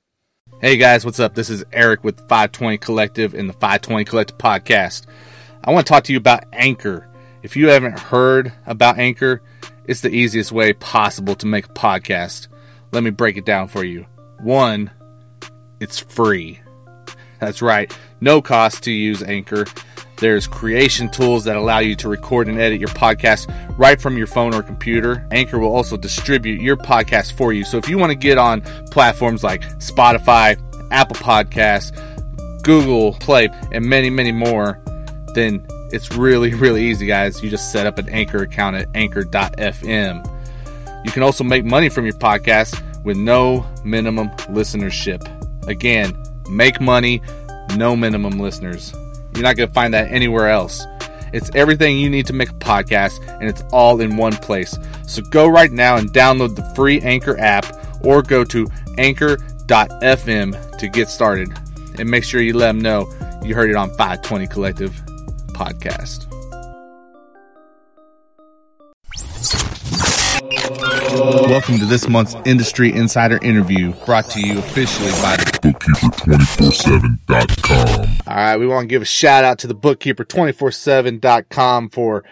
[0.62, 1.36] Hey guys, what's up?
[1.36, 5.08] This is Eric with 520 Collective and the 520 Collective podcast.
[5.66, 7.10] I want to talk to you about Anchor.
[7.44, 9.42] If you haven't heard about Anchor,
[9.86, 12.48] it's the easiest way possible to make a podcast.
[12.94, 14.06] Let me break it down for you.
[14.40, 14.92] One,
[15.82, 16.62] it's free.
[17.40, 17.92] That's right,
[18.22, 19.66] no cost to use Anchor.
[20.18, 24.28] There's creation tools that allow you to record and edit your podcast right from your
[24.28, 25.28] phone or computer.
[25.32, 27.64] Anchor will also distribute your podcast for you.
[27.66, 31.92] So if you want to get on platforms like Spotify, Apple Podcasts,
[32.62, 34.80] Google Play, and many, many more,
[35.34, 37.42] then it's really, really easy, guys.
[37.42, 40.28] You just set up an Anchor account at anchor.fm.
[41.04, 45.41] You can also make money from your podcast with no minimum listenership.
[45.68, 46.18] Again,
[46.50, 47.22] make money,
[47.76, 48.94] no minimum listeners.
[49.34, 50.86] You're not going to find that anywhere else.
[51.34, 54.78] It's everything you need to make a podcast, and it's all in one place.
[55.08, 57.66] So go right now and download the free Anchor app
[58.04, 61.58] or go to anchor.fm to get started.
[61.98, 63.08] And make sure you let them know
[63.44, 64.92] you heard it on 520 Collective
[65.54, 66.31] Podcast.
[70.52, 78.18] Welcome to this month's Industry Insider interview brought to you officially by Bookkeeper247.com.
[78.28, 82.26] All right, we want to give a shout out to the bookkeeper247.com for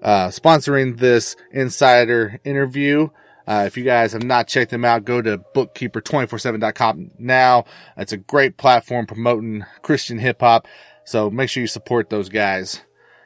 [0.00, 3.10] uh, sponsoring this insider interview.
[3.46, 7.66] Uh, if you guys have not checked them out, go to bookkeeper247.com now.
[7.98, 10.66] It's a great platform promoting Christian hip hop.
[11.04, 12.80] So make sure you support those guys.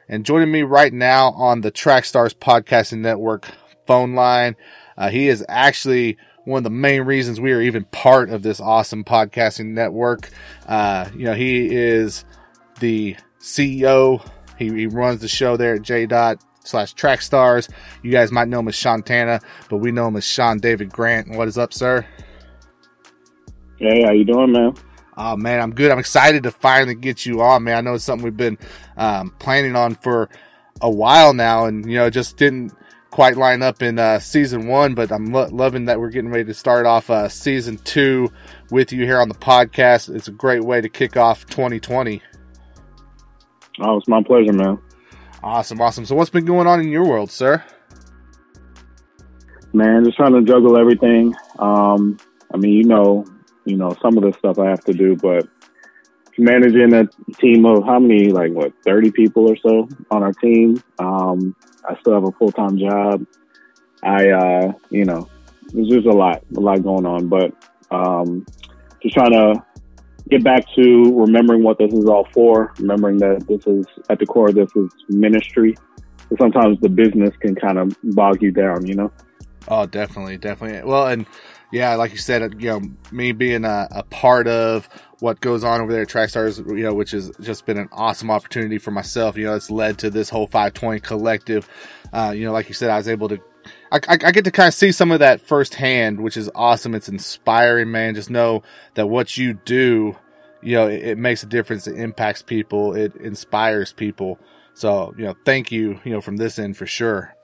[0.09, 3.47] And joining me right now on the Trackstarz Podcasting Network
[3.91, 4.55] phone line,
[4.95, 8.61] uh, he is actually one of the main reasons we are even part of this
[8.61, 10.29] awesome podcasting network.
[10.65, 12.23] Uh, you know, he is
[12.79, 14.25] the CEO.
[14.57, 17.69] He, he runs the show there at J dot slash Trackstarz.
[18.01, 20.89] You guys might know him as Sean Tana, but we know him as Sean David
[20.89, 21.35] Grant.
[21.35, 22.05] What is up, sir?
[23.77, 24.73] Hey, how you doing, man?
[25.17, 25.91] Oh man, I'm good.
[25.91, 27.75] I'm excited to finally get you on, man.
[27.75, 28.57] I know it's something we've been
[28.95, 30.29] um, planning on for
[30.79, 32.71] a while now, and you know, just didn't
[33.11, 34.95] quite line up in uh, season one.
[34.95, 38.31] But I'm lo- loving that we're getting ready to start off uh, season two
[38.71, 40.13] with you here on the podcast.
[40.13, 42.23] It's a great way to kick off 2020.
[43.79, 44.79] Oh, it's my pleasure, man.
[45.43, 46.05] Awesome, awesome.
[46.05, 47.63] So, what's been going on in your world, sir?
[49.73, 51.33] Man, just trying to juggle everything.
[51.57, 52.17] Um,
[52.53, 53.25] I mean, you know,
[53.65, 55.47] you know, some of the stuff I have to do, but
[56.37, 57.07] managing a
[57.39, 60.81] team of how many, like what, 30 people or so on our team.
[60.99, 61.55] Um,
[61.87, 63.25] I still have a full time job.
[64.03, 65.29] I, uh, you know,
[65.73, 67.53] there's just a lot, a lot going on, but,
[67.91, 68.45] um,
[69.01, 69.63] just trying to
[70.29, 74.25] get back to remembering what this is all for, remembering that this is at the
[74.25, 75.75] core, this is ministry.
[76.29, 79.11] So sometimes the business can kind of bog you down, you know?
[79.67, 80.89] Oh, definitely, definitely.
[80.89, 81.25] Well, and
[81.71, 82.81] yeah, like you said, you know,
[83.11, 86.93] me being a, a part of what goes on over there at Trackstarz, you know,
[86.93, 89.37] which has just been an awesome opportunity for myself.
[89.37, 91.69] You know, it's led to this whole 520 collective.
[92.11, 93.39] Uh, you know, like you said, I was able to,
[93.91, 96.93] I, I, I get to kind of see some of that firsthand, which is awesome.
[96.93, 98.15] It's inspiring, man.
[98.15, 98.63] Just know
[98.95, 100.17] that what you do,
[100.61, 101.87] you know, it, it makes a difference.
[101.87, 102.95] It impacts people.
[102.95, 104.39] It inspires people.
[104.73, 107.35] So, you know, thank you, you know, from this end for sure.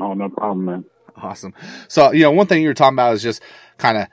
[0.00, 0.84] Oh, no problem, man.
[1.16, 1.54] Awesome.
[1.88, 3.42] So, you know, one thing you were talking about is just
[3.78, 4.08] kind of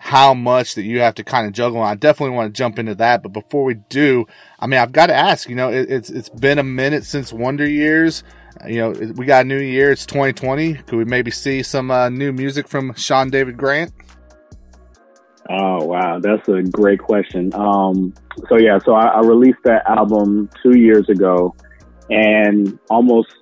[0.00, 1.82] how much that you have to kind of juggle.
[1.82, 3.22] I definitely want to jump into that.
[3.22, 4.26] But before we do,
[4.58, 7.32] I mean, I've got to ask, you know, it, it's, it's been a minute since
[7.32, 8.22] Wonder Years.
[8.66, 9.92] You know, we got a new year.
[9.92, 10.74] It's 2020.
[10.74, 13.92] Could we maybe see some uh, new music from Sean David Grant?
[15.50, 17.54] Oh wow, that's a great question.
[17.54, 18.12] Um,
[18.48, 21.54] so yeah, so I, I released that album two years ago,
[22.10, 23.32] and almost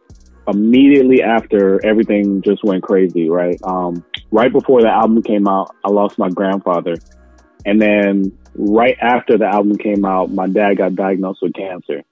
[0.49, 3.59] immediately after everything just went crazy, right?
[3.65, 6.95] Um, right before the album came out, I lost my grandfather.
[7.65, 12.03] And then right after the album came out, my dad got diagnosed with cancer.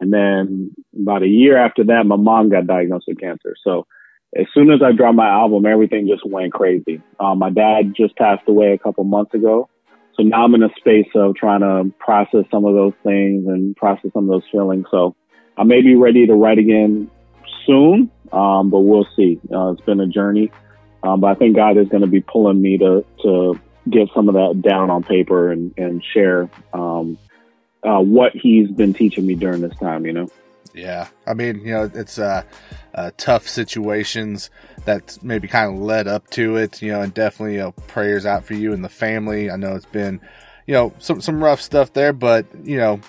[0.00, 3.54] And then about a year after that, my mom got diagnosed with cancer.
[3.62, 3.86] So
[4.36, 7.02] as soon as I dropped my album, everything just went crazy.
[7.18, 9.68] Um, my dad just passed away a couple months ago.
[10.16, 13.76] so now I'm in a space of trying to process some of those things and
[13.76, 14.86] process some of those feelings.
[14.90, 15.16] So
[15.58, 17.10] I may be ready to write again
[17.66, 19.40] soon, um, but we'll see.
[19.52, 20.50] Uh, it's been a journey,
[21.02, 24.28] um, but I think God is going to be pulling me to to get some
[24.28, 27.18] of that down on paper and and share um,
[27.82, 30.06] uh, what He's been teaching me during this time.
[30.06, 30.28] You know.
[30.72, 32.44] Yeah, I mean, you know, it's uh,
[32.94, 34.50] uh, tough situations
[34.84, 38.24] that maybe kind of led up to it, you know, and definitely, you know, prayers
[38.24, 39.50] out for you and the family.
[39.50, 40.20] I know it's been,
[40.66, 43.00] you know, some some rough stuff there, but you know,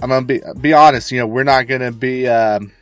[0.00, 1.12] I'm gonna be be honest.
[1.12, 2.28] You know, we're not gonna be.
[2.28, 2.72] Um,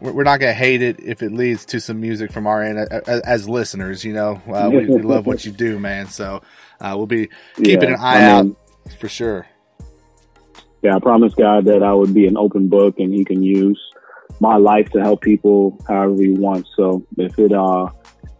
[0.00, 3.20] we're not gonna hate it if it leads to some music from our end as,
[3.20, 4.04] as listeners.
[4.04, 6.06] You know, uh, we, we love what you do, man.
[6.08, 6.42] So
[6.80, 8.56] uh, we'll be keeping Yeah, an eye I mean-
[8.86, 9.46] out for sure.
[10.82, 13.80] yeah, I promised God that I would be an open book and He can use
[14.40, 16.70] my life to help people however He wants.
[16.76, 17.86] So if it uh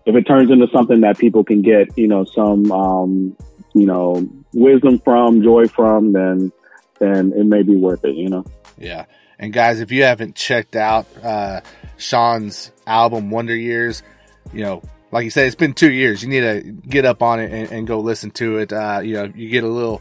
[0.05, 3.37] if it turns into something that people can get, you know, some um
[3.75, 6.51] you know wisdom from, joy from, then
[6.99, 8.17] then it may be worth it.
[8.17, 8.45] You know.
[8.79, 9.05] Yeah.
[9.43, 11.63] And guys, if you haven't checked out uh,
[11.97, 14.05] Sean's album Wonder Years,
[14.53, 16.23] you know, like you said, it's been two years.
[16.23, 18.73] You need to get up on it and, and go listen to it.
[18.73, 20.01] Uh, you know, you get a little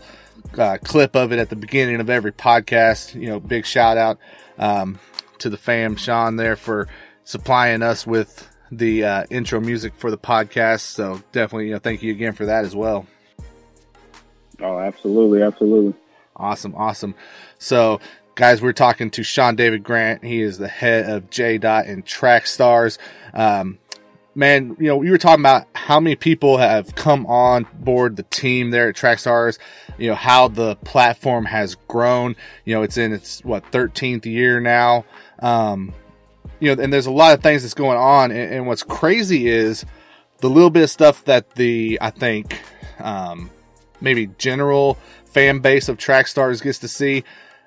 [0.56, 3.20] uh, clip of it at the beginning of every podcast.
[3.20, 4.20] You know, big shout out
[4.60, 5.00] um,
[5.39, 6.88] to the fam, Sean, there for
[7.24, 10.82] supplying us with the uh, intro music for the podcast.
[10.82, 13.08] So definitely, you know, thank you again for that as well.
[14.60, 15.96] Oh, absolutely, absolutely.
[16.36, 17.16] Awesome, awesome.
[17.60, 18.00] So,
[18.42, 20.24] guys, we're talking to Sean David Grant.
[20.24, 22.98] He is the head of J Dot and Trackstarz.
[23.36, 23.78] Um,
[24.34, 28.24] man, you know, you were talking about how many people have come on board the
[28.24, 29.60] team there at Trackstarz.
[30.00, 32.36] You know how the platform has grown.
[32.66, 35.06] You know, it's in its what 13th year now.
[35.38, 35.94] Um,
[36.60, 38.32] you know, and there's a lot of things that's going on.
[38.32, 39.86] And, and what's crazy is
[40.39, 42.60] the little bit of stuff that the I think
[42.98, 43.52] um,
[44.02, 47.24] maybe general fan base of Trackstarz gets to see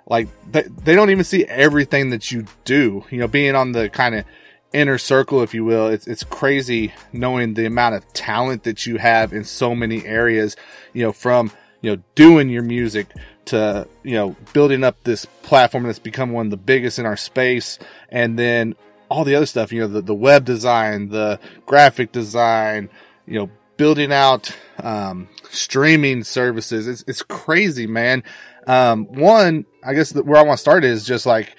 [0.06, 3.88] like they, they don't even see everything that you do you know being on the
[3.88, 4.24] kind of
[4.72, 8.98] inner circle if you will it's, it's crazy knowing the amount of talent that you
[8.98, 10.56] have in so many areas
[10.92, 11.50] you know from
[11.80, 13.08] you know doing your music
[13.44, 17.16] to you know building up this platform that's become one of the biggest in our
[17.16, 17.78] space
[18.08, 18.74] and then
[19.08, 22.88] all the other stuff you know the, the web design the graphic design
[23.26, 26.86] you know building out um, streaming services.
[26.86, 28.22] It's it's crazy, man.
[28.66, 31.56] Um, one, I guess where I want to start is just like,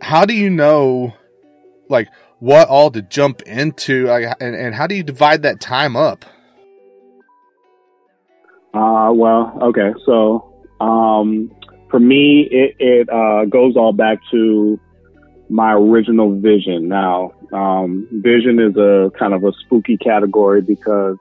[0.00, 1.14] how do you know,
[1.88, 5.96] like, what all to jump into, like, and and how do you divide that time
[5.96, 6.24] up?
[8.74, 9.94] Uh, well, okay.
[10.04, 11.50] So, um,
[11.90, 14.78] for me, it, it uh, goes all back to
[15.48, 16.88] my original vision.
[16.88, 21.16] Now, um, vision is a kind of a spooky category because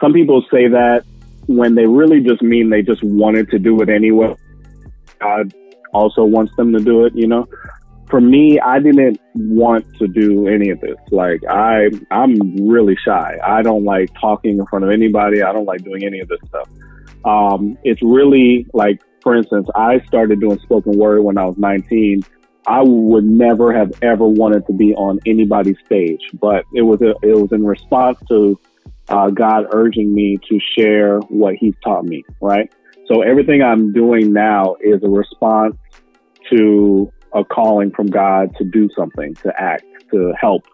[0.00, 1.04] some people say that
[1.46, 4.34] when they really just mean they just wanted to do it anyway.
[5.22, 5.54] God
[5.92, 7.46] also wants them to do it, you know.
[8.08, 10.96] For me, I didn't want to do any of this.
[11.10, 13.38] Like I, I'm really shy.
[13.42, 15.42] I don't like talking in front of anybody.
[15.42, 16.68] I don't like doing any of this stuff.
[17.24, 22.22] Um, it's really like, for instance, I started doing spoken word when I was 19.
[22.66, 27.10] I would never have ever wanted to be on anybody's stage, but it was a,
[27.22, 28.58] it was in response to
[29.08, 32.24] uh, God urging me to share what He's taught me.
[32.40, 32.70] Right.
[33.08, 35.76] So everything I'm doing now is a response
[36.50, 40.64] to a calling from God to do something, to act, to help.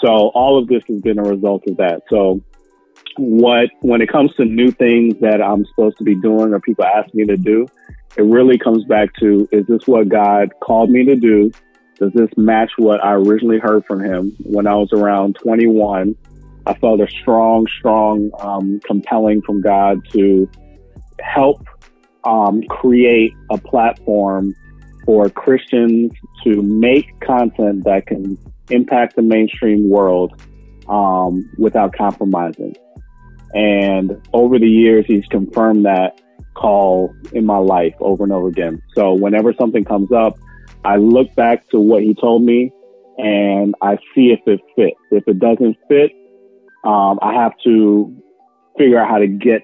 [0.00, 2.02] So all of this has been a result of that.
[2.08, 2.42] So
[3.16, 6.84] what when it comes to new things that I'm supposed to be doing or people
[6.84, 7.66] ask me to do,
[8.16, 11.50] it really comes back to is this what God called me to do?
[11.98, 16.14] Does this match what I originally heard from him when I was around 21?
[16.66, 20.48] I felt a strong, strong, um, compelling from God to
[21.20, 21.66] help
[22.24, 24.54] um, create a platform
[25.04, 26.12] for Christians
[26.44, 28.36] to make content that can
[28.70, 30.40] impact the mainstream world
[30.88, 32.76] um, without compromising.
[33.54, 36.20] And over the years, he's confirmed that
[36.54, 38.82] call in my life over and over again.
[38.94, 40.38] So whenever something comes up,
[40.84, 42.72] I look back to what he told me
[43.16, 44.96] and I see if it fits.
[45.10, 46.12] If it doesn't fit,
[46.84, 48.14] um, I have to
[48.76, 49.62] figure out how to get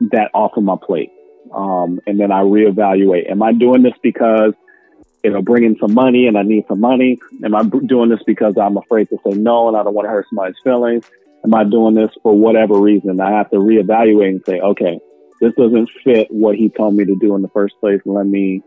[0.00, 1.10] that off of my plate.
[1.52, 3.30] Um, and then I reevaluate.
[3.30, 4.54] Am I doing this because
[5.22, 7.18] it'll bring in some money and I need some money?
[7.44, 10.10] Am I doing this because I'm afraid to say no and I don't want to
[10.10, 11.08] hurt somebody's feelings?
[11.44, 13.20] Am I doing this for whatever reason?
[13.20, 14.98] I have to reevaluate and say, okay,
[15.40, 18.00] this doesn't fit what he told me to do in the first place.
[18.04, 18.62] Let me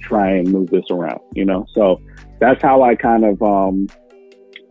[0.00, 1.66] try and move this around, you know?
[1.72, 2.00] So
[2.40, 3.88] that's how I kind of, um,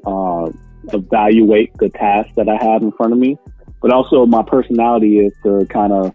[0.05, 0.49] uh,
[0.93, 3.37] evaluate the task that I have in front of me.
[3.81, 6.13] But also my personality is to kind of,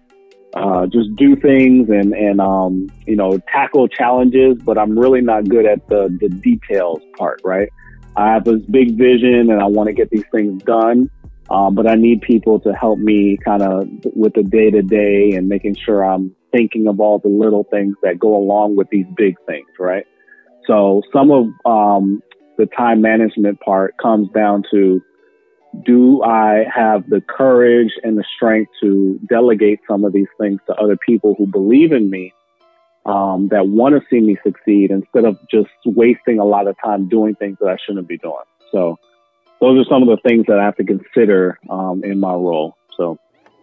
[0.57, 5.49] uh, just do things and and um, you know tackle challenges, but I'm really not
[5.49, 7.43] good at the the details part.
[7.45, 7.69] Right,
[8.17, 11.11] I have this big vision and I want to get these things done,
[11.51, 15.33] um, but I need people to help me kind of with the day to day
[15.33, 19.07] and making sure I'm thinking of all the little things that go along with these
[19.15, 19.69] big things.
[19.79, 20.07] Right,
[20.67, 22.23] so some of um,
[22.57, 25.03] the time management part comes down to
[25.85, 30.75] do I have the courage and the strength to delegate some of these things to
[30.75, 32.33] other people who believe in me,
[33.05, 37.09] um, that want to see me succeed instead of just wasting a lot of time
[37.09, 38.45] doing things that I shouldn't be doing.
[38.73, 38.99] So
[39.61, 42.77] those are some of the things that I have to consider um, in my role.
[42.97, 43.19] So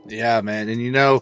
[0.08, 1.22] yeah, man, and you know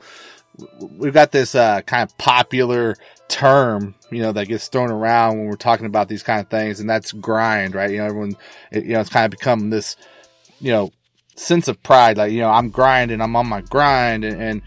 [0.97, 2.95] we've got this uh, kind of popular
[3.27, 6.79] term, you know, that gets thrown around when we're talking about these kind of things,
[6.79, 7.89] and that's grind, right?
[7.89, 8.35] You know, everyone,
[8.71, 9.95] it, you know, it's kind of become this
[10.61, 10.91] you know,
[11.35, 12.17] sense of pride.
[12.17, 14.61] Like, you know, I'm grinding, I'm on my grind and, and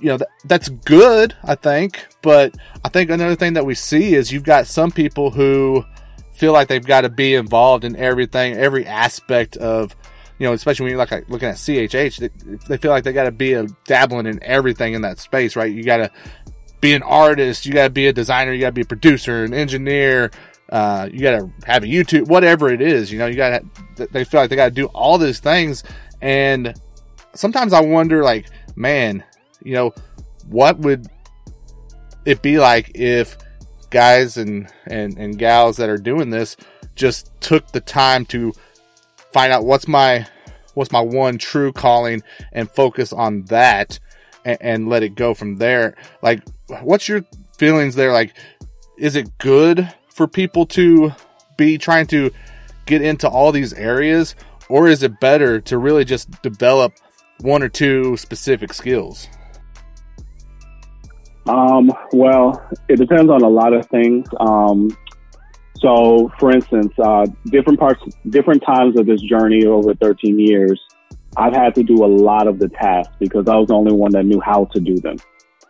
[0.00, 2.06] you know, that, that's good, I think.
[2.22, 5.84] But I think another thing that we see is you've got some people who
[6.32, 9.94] feel like they've got to be involved in everything, every aspect of,
[10.38, 13.24] you know, especially when you're like looking at CHH, they, they feel like they got
[13.24, 15.70] to be a, dabbling in everything in that space, right?
[15.70, 16.10] You got to
[16.80, 19.44] be an artist, you got to be a designer, you got to be a producer,
[19.44, 20.30] an engineer,
[20.70, 23.10] uh, you got to have a YouTube, whatever it is.
[23.10, 23.62] You know, you got
[23.96, 24.06] to.
[24.06, 25.84] They feel like they got to do all these things,
[26.22, 26.74] and
[27.34, 28.46] sometimes I wonder, like,
[28.76, 29.24] man,
[29.62, 29.92] you know,
[30.48, 31.08] what would
[32.24, 33.36] it be like if
[33.90, 36.56] guys and and and gals that are doing this
[36.94, 38.52] just took the time to
[39.32, 40.26] find out what's my
[40.74, 43.98] what's my one true calling and focus on that
[44.44, 45.96] and, and let it go from there.
[46.22, 46.42] Like,
[46.82, 47.24] what's your
[47.58, 48.12] feelings there?
[48.12, 48.36] Like,
[48.96, 51.10] is it good for people to
[51.56, 52.30] be trying to
[52.84, 54.34] get into all these areas,
[54.68, 56.92] or is it better to really just develop
[57.40, 59.28] one or two specific skills?
[61.48, 64.28] Um, well, it depends on a lot of things.
[64.40, 64.94] Um,
[65.78, 70.78] so, for instance, uh, different parts, different times of this journey over 13 years,
[71.38, 74.10] I've had to do a lot of the tasks because I was the only one
[74.10, 75.16] that knew how to do them.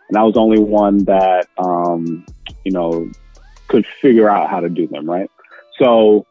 [0.09, 2.25] And I was the only one that, um,
[2.65, 3.09] you know,
[3.71, 5.31] could figure out how to do them, right?
[5.81, 6.25] So,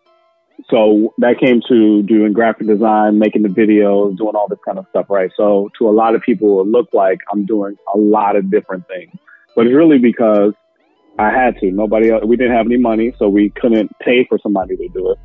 [0.69, 4.87] so that came to doing graphic design, making the videos, doing all this kind of
[4.91, 5.31] stuff, right?
[5.37, 8.87] So to a lot of people, it looked like I'm doing a lot of different
[8.87, 9.13] things,
[9.57, 10.53] but it's really because
[11.19, 11.71] I had to.
[11.71, 15.13] Nobody else, we didn't have any money, so we couldn't pay for somebody to do
[15.13, 15.19] it.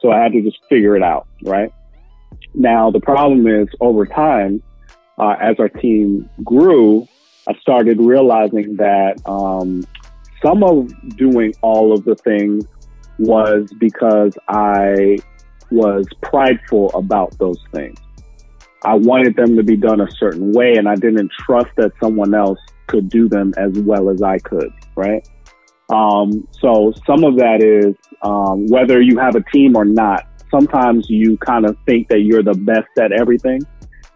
[0.00, 1.72] So I had to just figure it out, right?
[2.54, 4.62] Now the problem is over time,
[5.18, 7.06] uh, as our team grew,
[7.46, 9.84] I started realizing that um,
[10.42, 12.64] some of doing all of the things
[13.18, 15.18] was because I
[15.70, 17.98] was prideful about those things.
[18.84, 22.34] I wanted them to be done a certain way and I didn't trust that someone
[22.34, 25.26] else could do them as well as I could, right?
[25.90, 31.06] Um, so some of that is um, whether you have a team or not, sometimes
[31.08, 33.60] you kind of think that you're the best at everything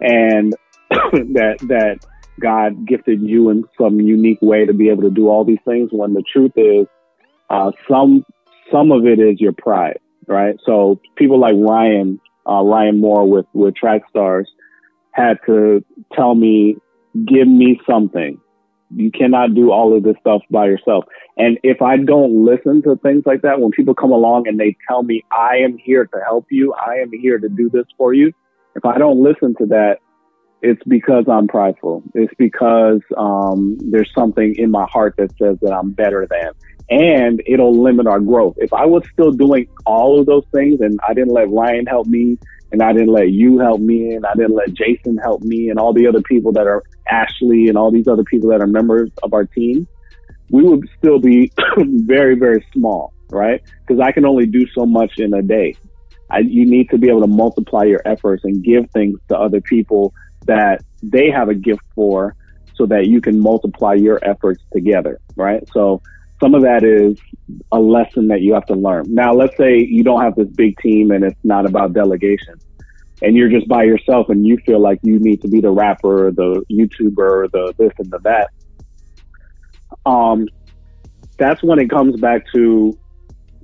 [0.01, 0.55] and
[0.91, 1.99] that, that
[2.41, 5.91] God gifted you in some unique way to be able to do all these things
[5.93, 6.87] when the truth is,
[7.51, 8.25] uh, some,
[8.73, 10.57] some of it is your pride, right?
[10.65, 14.47] So people like Ryan, uh, Ryan Moore with, with Trackstarz
[15.13, 16.77] had to tell me,
[17.27, 18.41] give me something.
[18.95, 21.05] You cannot do all of this stuff by yourself.
[21.37, 24.77] And if I don't listen to things like that, when people come along and they
[24.89, 28.13] tell me, I am here to help you, I am here to do this for
[28.13, 28.33] you.
[28.75, 29.99] If I don't listen to that,
[30.63, 32.05] it's because I'm prideful.
[32.15, 36.53] It's because um, there's something in my heart that says that I'm better than,
[36.89, 38.55] and it'll limit our growth.
[38.59, 42.07] If I was still doing all of those things, and I didn't let Ryan help
[42.07, 42.39] me,
[42.71, 45.81] and I didn't let you help me, and I didn't let Jason help me, and
[45.81, 49.11] all the other people that are Ashley, and all these other people that are members
[49.25, 49.89] of our team,
[50.51, 53.61] we would still be very, very small, right?
[53.85, 55.75] Because I can only do so much in a day.
[56.31, 59.61] I, you need to be able to multiply your efforts and give things to other
[59.61, 60.15] people
[60.47, 62.37] that they have a gift for
[62.75, 65.63] so that you can multiply your efforts together, right?
[65.73, 66.03] So
[66.41, 67.19] some of that is
[67.71, 69.05] a lesson that you have to learn.
[69.09, 72.59] Now, let's say you don't have this big team and it's not about delegation
[73.23, 76.33] and you're just by yourself and you feel like you need to be the rapper,
[76.33, 78.51] the YouTuber, the this and the that.
[80.05, 80.49] Um,
[81.39, 82.99] that's when it comes back to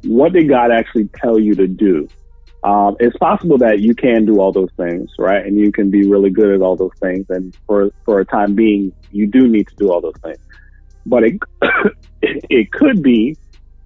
[0.05, 2.09] what did God actually tell you to do?
[2.65, 5.45] Um, it's possible that you can do all those things, right?
[5.45, 7.27] And you can be really good at all those things.
[7.29, 10.39] And for, for a time being, you do need to do all those things.
[11.07, 11.41] But it,
[12.23, 13.37] it could be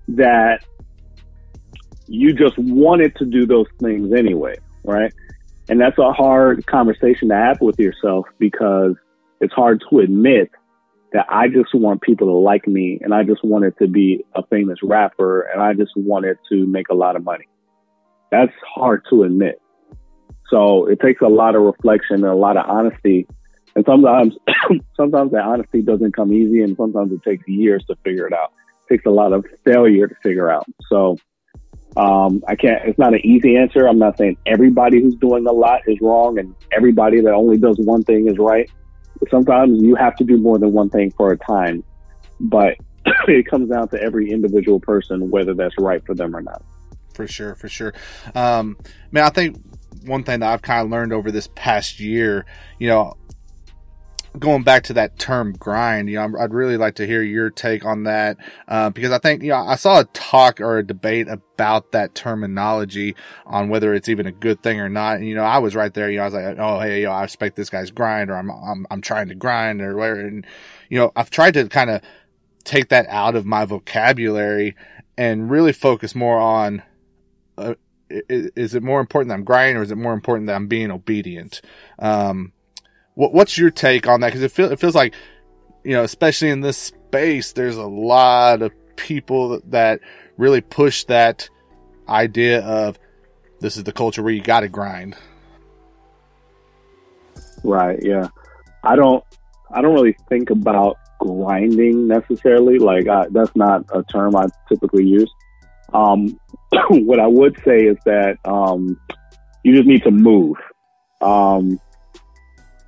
[0.08, 0.60] that
[2.06, 5.12] you just wanted to do those things anyway, right?
[5.68, 8.94] And that's a hard conversation to have with yourself because
[9.40, 10.50] it's hard to admit
[11.12, 14.42] that I just want people to like me and I just wanted to be a
[14.46, 17.46] famous rapper and I just wanted to make a lot of money.
[18.32, 19.60] That's hard to admit.
[20.48, 23.28] So it takes a lot of reflection and a lot of honesty.
[23.76, 24.34] And sometimes,
[24.96, 28.52] sometimes that honesty doesn't come easy and sometimes it takes years to figure it out.
[28.88, 30.64] It takes a lot of failure to figure out.
[30.88, 31.18] So,
[31.94, 33.86] um, I can't, it's not an easy answer.
[33.86, 37.76] I'm not saying everybody who's doing a lot is wrong and everybody that only does
[37.78, 38.70] one thing is right.
[39.20, 41.84] But sometimes you have to do more than one thing for a time,
[42.40, 42.78] but
[43.28, 46.62] it comes down to every individual person, whether that's right for them or not.
[47.14, 47.92] For sure, for sure.
[48.34, 48.76] Um,
[49.10, 49.60] man, I think
[50.04, 52.46] one thing that I've kind of learned over this past year,
[52.78, 53.14] you know,
[54.38, 57.84] going back to that term grind, you know, I'd really like to hear your take
[57.84, 61.28] on that uh, because I think you know I saw a talk or a debate
[61.28, 63.14] about that terminology
[63.46, 65.16] on whether it's even a good thing or not.
[65.16, 66.10] And, you know, I was right there.
[66.10, 68.36] You know, I was like, oh hey, you know, I expect this guy's grind, or
[68.36, 70.20] I'm I'm I'm trying to grind, or whatever.
[70.20, 70.46] And
[70.88, 72.00] you know, I've tried to kind of
[72.64, 74.76] take that out of my vocabulary
[75.16, 76.82] and really focus more on.
[77.56, 77.74] Uh,
[78.10, 80.66] is, is it more important that I'm grinding, or is it more important that I'm
[80.66, 81.60] being obedient?
[81.98, 82.52] Um,
[83.14, 84.28] what, what's your take on that?
[84.28, 85.14] Because it, feel, it feels like,
[85.84, 90.00] you know, especially in this space, there's a lot of people that
[90.36, 91.48] really push that
[92.08, 92.98] idea of
[93.60, 95.16] this is the culture where you got to grind.
[97.62, 97.98] Right.
[98.02, 98.28] Yeah.
[98.82, 99.24] I don't.
[99.70, 102.78] I don't really think about grinding necessarily.
[102.78, 105.32] Like I, that's not a term I typically use.
[105.94, 106.38] Um,
[106.90, 108.98] what I would say is that um,
[109.62, 110.56] you just need to move.
[111.20, 111.78] Um,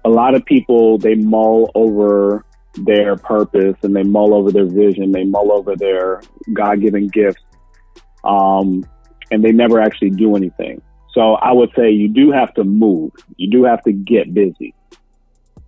[0.05, 2.45] a lot of people they mull over
[2.76, 6.20] their purpose and they mull over their vision, they mull over their
[6.53, 7.43] God given gifts,
[8.24, 8.85] um,
[9.30, 10.82] and they never actually do anything.
[11.12, 13.12] So I would say you do have to move.
[13.37, 14.74] You do have to get busy.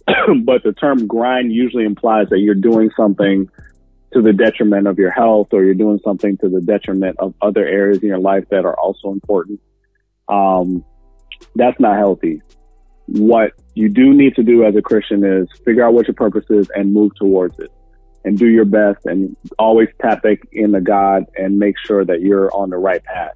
[0.45, 3.49] but the term grind usually implies that you're doing something
[4.17, 7.67] to the detriment of your health or you're doing something to the detriment of other
[7.67, 9.61] areas in your life that are also important.
[10.27, 10.83] Um,
[11.55, 12.41] that's not healthy.
[13.09, 16.47] What you do need to do as a Christian is figure out what your purpose
[16.49, 17.71] is and move towards it
[18.25, 22.51] and do your best and always tap back into God and make sure that you're
[22.57, 23.35] on the right path.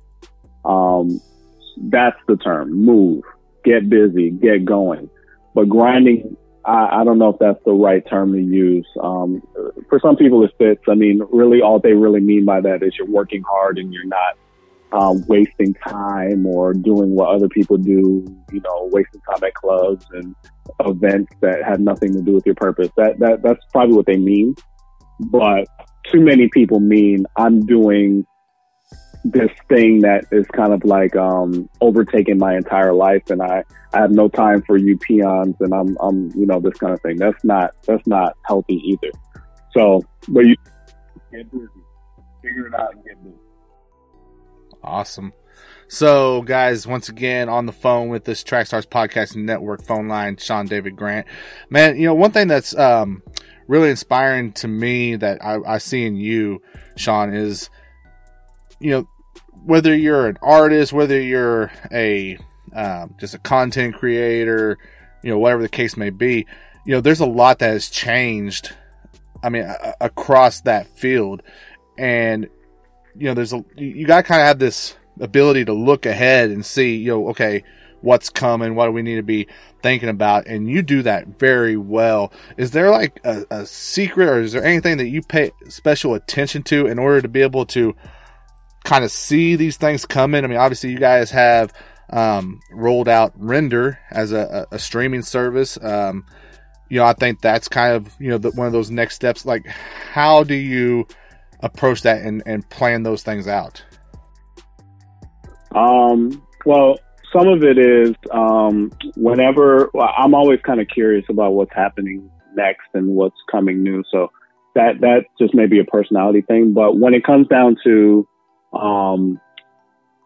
[0.64, 1.20] Um,
[1.76, 2.72] that's the term.
[2.72, 3.22] Move,
[3.64, 5.10] get busy, get going.
[5.54, 6.38] But grinding,
[6.70, 8.86] I, I don't know if that's the right term to use.
[9.02, 9.42] Um,
[9.88, 10.82] for some people, it fits.
[10.88, 14.06] I mean, really, all they really mean by that is you're working hard and you're
[14.06, 14.36] not
[14.92, 20.06] um, wasting time or doing what other people do, you know, wasting time at clubs
[20.12, 20.34] and
[20.86, 22.88] events that have nothing to do with your purpose.
[22.96, 24.54] That, that, that's probably what they mean.
[25.18, 25.66] But
[26.06, 28.26] too many people mean I'm doing
[29.24, 34.00] this thing that is kind of like, um, overtaking my entire life and I, I
[34.00, 37.16] have no time for you peons and I'm, I'm, you know, this kind of thing.
[37.16, 39.12] That's not, that's not healthy either.
[39.72, 40.56] So, but you
[41.32, 41.66] get busy,
[42.42, 43.36] figure it out and get busy.
[44.82, 45.32] Awesome.
[45.88, 50.66] So, guys, once again on the phone with this Trackstarz Podcast Network phone line, Sean
[50.66, 51.26] David Grant.
[51.68, 53.22] Man, you know, one thing that's um,
[53.66, 56.62] really inspiring to me that I, I see in you,
[56.96, 57.70] Sean, is,
[58.80, 59.08] you know,
[59.64, 62.38] whether you're an artist, whether you're a
[62.74, 64.78] um, just a content creator,
[65.22, 66.46] you know, whatever the case may be,
[66.84, 68.74] you know, there's a lot that has changed.
[69.42, 71.42] I mean, a- across that field,
[71.98, 72.48] and
[73.16, 76.50] you know, there's a you got to kind of have this ability to look ahead
[76.50, 77.62] and see, you know, okay,
[78.00, 79.46] what's coming, what do we need to be
[79.82, 82.32] thinking about, and you do that very well.
[82.56, 86.62] Is there like a, a secret, or is there anything that you pay special attention
[86.64, 87.94] to in order to be able to
[88.84, 90.44] kind of see these things coming?
[90.44, 91.72] I mean, obviously, you guys have
[92.10, 95.78] um, rolled out Render as a, a, streaming service.
[95.80, 96.26] Um,
[96.88, 99.46] you know, I think that's kind of you know the, one of those next steps.
[99.46, 101.06] Like, how do you
[101.60, 103.84] approach that and, and plan those things out?
[105.74, 106.98] Um, well,
[107.32, 112.28] some of it is um, whenever well, I'm always kind of curious about what's happening
[112.54, 114.02] next and what's coming new.
[114.10, 114.32] So
[114.74, 116.72] that that just may be a personality thing.
[116.72, 118.26] But when it comes down to
[118.72, 119.40] um,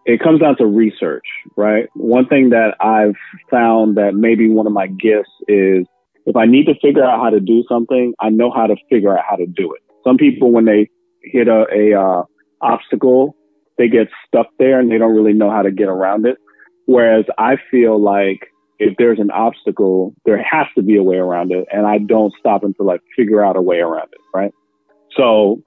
[0.07, 1.27] it comes down to research,
[1.57, 1.89] right?
[1.95, 3.17] One thing that I've
[3.51, 5.87] found that maybe one of my gifts is
[6.27, 9.17] if I need to figure out how to do something, I know how to figure
[9.17, 9.83] out how to do it.
[10.05, 10.91] Some people, when they
[11.23, 12.23] hit a, a uh,
[12.61, 13.37] obstacle,
[13.79, 16.37] they get stuck there and they don't really know how to get around it.
[16.87, 21.53] Whereas I feel like if there's an obstacle, there has to be a way around
[21.53, 24.53] it, and I don't stop until I figure out a way around it, right?
[25.17, 25.63] So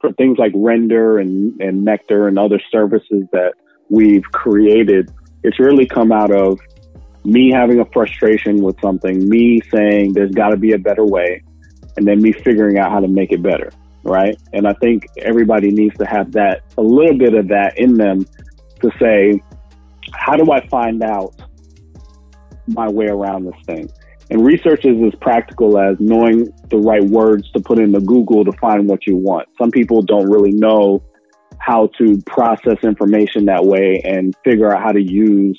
[0.00, 3.54] for things like Render and, and Nectar and other services that
[3.88, 5.10] we've created,
[5.42, 6.58] it's really come out of
[7.24, 11.42] me having a frustration with something, me saying there's got to be a better way,
[11.96, 13.70] and then me figuring out how to make it better,
[14.04, 14.38] right?
[14.52, 18.26] And I think everybody needs to have that a little bit of that in them
[18.80, 19.42] to say,
[20.12, 21.34] how do I find out
[22.68, 23.90] my way around this thing?
[24.30, 28.52] And research is as practical as knowing the right words to put into Google to
[28.52, 29.48] find what you want.
[29.56, 31.02] Some people don't really know
[31.58, 35.58] how to process information that way and figure out how to use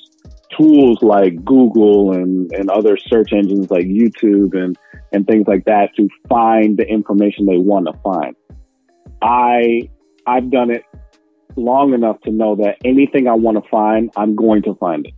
[0.56, 4.76] tools like Google and, and other search engines like YouTube and,
[5.12, 8.36] and things like that to find the information they want to find.
[9.22, 9.90] I,
[10.26, 10.84] I've done it
[11.56, 15.14] long enough to know that anything I want to find, I'm going to find it.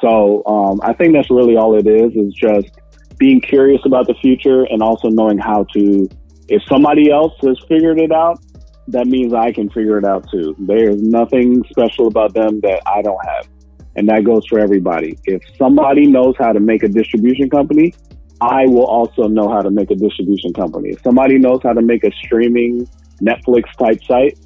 [0.00, 2.70] So, um, I think that's really all it is, is just
[3.18, 6.08] being curious about the future and also knowing how to,
[6.48, 8.40] if somebody else has figured it out,
[8.88, 10.54] that means I can figure it out too.
[10.58, 13.48] There's nothing special about them that I don't have.
[13.96, 15.18] And that goes for everybody.
[15.24, 17.92] If somebody knows how to make a distribution company,
[18.40, 20.90] I will also know how to make a distribution company.
[20.90, 22.88] If somebody knows how to make a streaming
[23.20, 24.38] Netflix type site,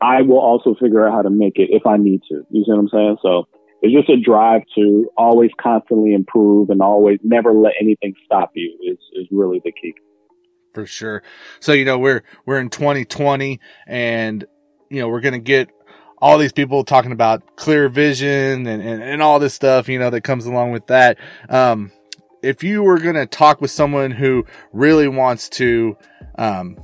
[0.00, 2.46] I will also figure out how to make it if I need to.
[2.50, 3.16] You see what I'm saying?
[3.22, 3.48] So
[3.82, 8.76] it's just a drive to always constantly improve and always never let anything stop you
[8.82, 9.94] is, is really the key.
[10.74, 11.22] For sure.
[11.60, 14.44] So, you know, we're, we're in 2020 and,
[14.90, 15.70] you know, we're going to get
[16.20, 20.10] all these people talking about clear vision and, and, and all this stuff, you know,
[20.10, 21.18] that comes along with that.
[21.48, 21.92] Um,
[22.42, 25.96] if you were going to talk with someone who really wants to,
[26.36, 26.78] um,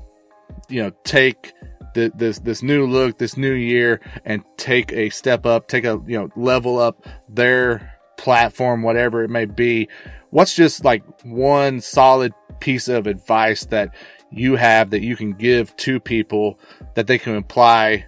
[0.69, 1.53] you know, take
[1.95, 6.01] the, this, this new look, this new year and take a step up, take a,
[6.07, 9.89] you know, level up their platform, whatever it may be.
[10.31, 13.95] What's just like one solid piece of advice that
[14.31, 16.59] you have that you can give to people
[16.95, 18.07] that they can apply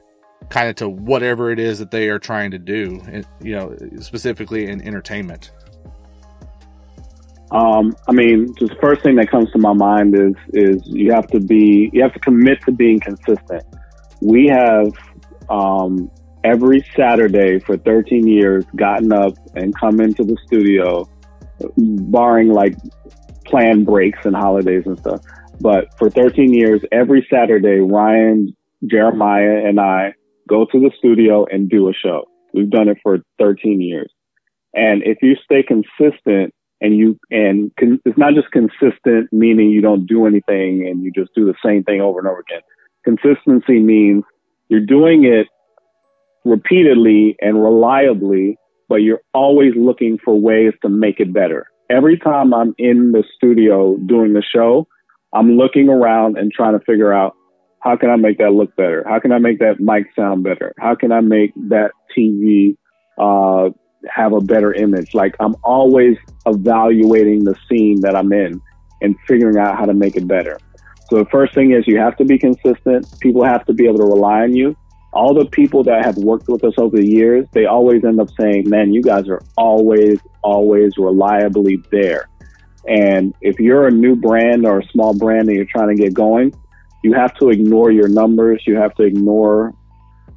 [0.48, 3.02] kind of to whatever it is that they are trying to do,
[3.40, 5.50] you know, specifically in entertainment?
[7.50, 11.28] Um, I mean, just first thing that comes to my mind is is you have
[11.28, 13.62] to be you have to commit to being consistent.
[14.20, 14.92] We have
[15.48, 16.10] um,
[16.42, 21.08] every Saturday for 13 years gotten up and come into the studio,
[21.76, 22.76] barring like
[23.44, 25.20] planned breaks and holidays and stuff.
[25.60, 30.14] But for 13 years, every Saturday, Ryan, Jeremiah, and I
[30.48, 32.24] go to the studio and do a show.
[32.52, 34.12] We've done it for 13 years.
[34.74, 39.80] And if you stay consistent and you, and con- it's not just consistent, meaning you
[39.80, 42.60] don't do anything and you just do the same thing over and over again.
[43.04, 44.24] Consistency means
[44.68, 45.46] you're doing it
[46.44, 48.58] repeatedly and reliably,
[48.88, 51.66] but you're always looking for ways to make it better.
[51.88, 54.86] Every time I'm in the studio doing the show,
[55.32, 57.34] I'm looking around and trying to figure out
[57.80, 59.04] how can I make that look better?
[59.06, 60.74] How can I make that mic sound better?
[60.78, 62.76] How can I make that TV
[63.18, 63.70] uh,
[64.08, 65.10] have a better image?
[65.14, 68.62] Like I'm always evaluating the scene that I'm in
[69.00, 70.60] and figuring out how to make it better.
[71.10, 73.08] So the first thing is you have to be consistent.
[73.20, 74.76] People have to be able to rely on you.
[75.12, 78.28] All the people that have worked with us over the years, they always end up
[78.38, 82.28] saying, man, you guys are always, always reliably there.
[82.86, 86.12] And if you're a new brand or a small brand and you're trying to get
[86.12, 86.52] going,
[87.02, 88.62] you have to ignore your numbers.
[88.66, 89.72] You have to ignore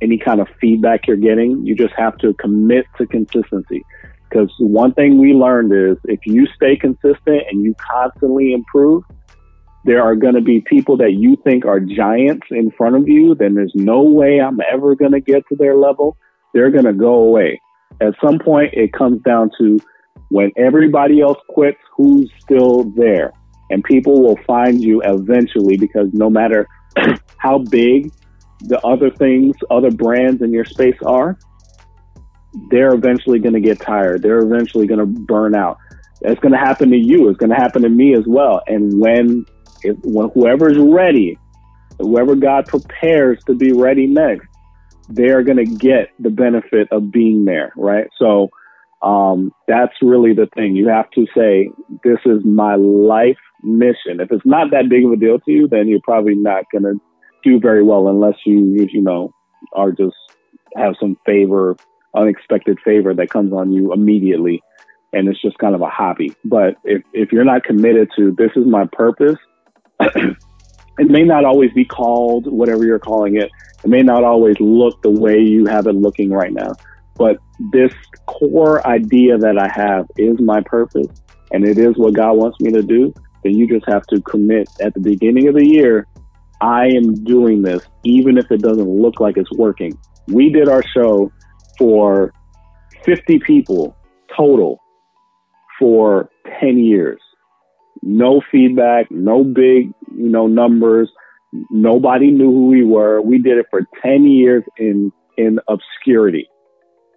[0.01, 1.65] any kind of feedback you're getting.
[1.65, 3.83] You just have to commit to consistency.
[4.29, 9.03] Because one thing we learned is if you stay consistent and you constantly improve,
[9.85, 13.33] there are going to be people that you think are giants in front of you,
[13.33, 16.17] then there's no way I'm ever going to get to their level.
[16.53, 17.59] They're going to go away.
[18.01, 19.79] At some point, it comes down to
[20.29, 23.33] when everybody else quits, who's still there?
[23.69, 26.67] and people will find you eventually because no matter
[27.37, 28.11] how big
[28.61, 31.37] the other things, other brands in your space are,
[32.69, 34.21] they're eventually going to get tired.
[34.21, 35.77] They're eventually going to burn out.
[36.21, 37.29] That's going to happen to you.
[37.29, 38.61] It's going to happen to me as well.
[38.67, 39.45] And when,
[39.83, 41.37] if, when whoever's ready,
[41.99, 44.47] whoever God prepares to be ready next,
[45.07, 48.07] they're going to get the benefit of being there, right?
[48.19, 48.49] So,
[49.01, 50.75] um, that's really the thing.
[50.75, 51.69] You have to say,
[52.03, 54.19] this is my life mission.
[54.19, 56.83] If it's not that big of a deal to you, then you're probably not going
[56.83, 56.99] to
[57.43, 59.31] do very well unless you, you know,
[59.73, 60.15] are just
[60.75, 61.75] have some favor,
[62.15, 64.61] unexpected favor that comes on you immediately.
[65.11, 66.33] And it's just kind of a hobby.
[66.45, 69.37] But if, if you're not committed to this is my purpose,
[69.99, 70.37] it
[70.97, 73.49] may not always be called whatever you're calling it.
[73.83, 76.73] It may not always look the way you have it looking right now.
[77.17, 77.37] But
[77.71, 77.91] this
[78.27, 81.07] core idea that I have is my purpose
[81.51, 83.13] and it is what God wants me to do
[83.43, 86.05] then you just have to commit at the beginning of the year.
[86.61, 89.97] I am doing this, even if it doesn't look like it's working.
[90.27, 91.31] We did our show
[91.77, 92.33] for
[93.05, 93.95] 50 people
[94.35, 94.79] total
[95.79, 96.29] for
[96.59, 97.21] 10 years.
[98.01, 101.09] No feedback, no big, you know, numbers.
[101.71, 103.21] Nobody knew who we were.
[103.21, 106.47] We did it for 10 years in, in obscurity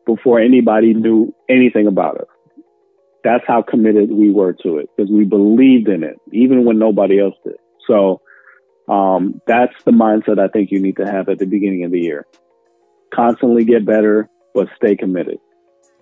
[0.06, 2.26] before anybody knew anything about us.
[3.24, 7.20] That's how committed we were to it because we believed in it, even when nobody
[7.20, 7.54] else did.
[7.86, 8.20] So,
[8.92, 12.00] um, that's the mindset I think you need to have at the beginning of the
[12.00, 12.26] year.
[13.14, 15.38] Constantly get better, but stay committed.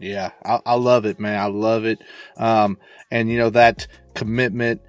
[0.01, 1.39] Yeah, I, I love it, man.
[1.39, 2.03] I love it.
[2.37, 2.79] Um,
[3.11, 4.81] and you know, that commitment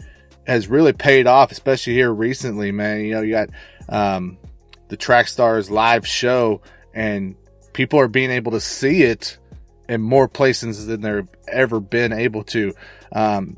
[0.47, 3.01] has really paid off, especially here recently, man.
[3.01, 3.49] You know, you got,
[3.87, 4.39] um,
[4.87, 6.61] the Trackstarz live show
[6.93, 7.35] and
[7.73, 9.37] people are being able to see it
[9.87, 12.73] in more places than they've ever been able to.
[13.11, 13.57] Um,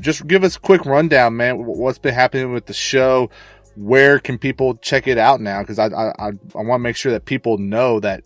[0.00, 1.64] just give us a quick rundown, man.
[1.64, 3.30] What's been happening with the show?
[3.78, 5.60] Where can people check it out now?
[5.60, 8.24] Because I I, I, I want to make sure that people know that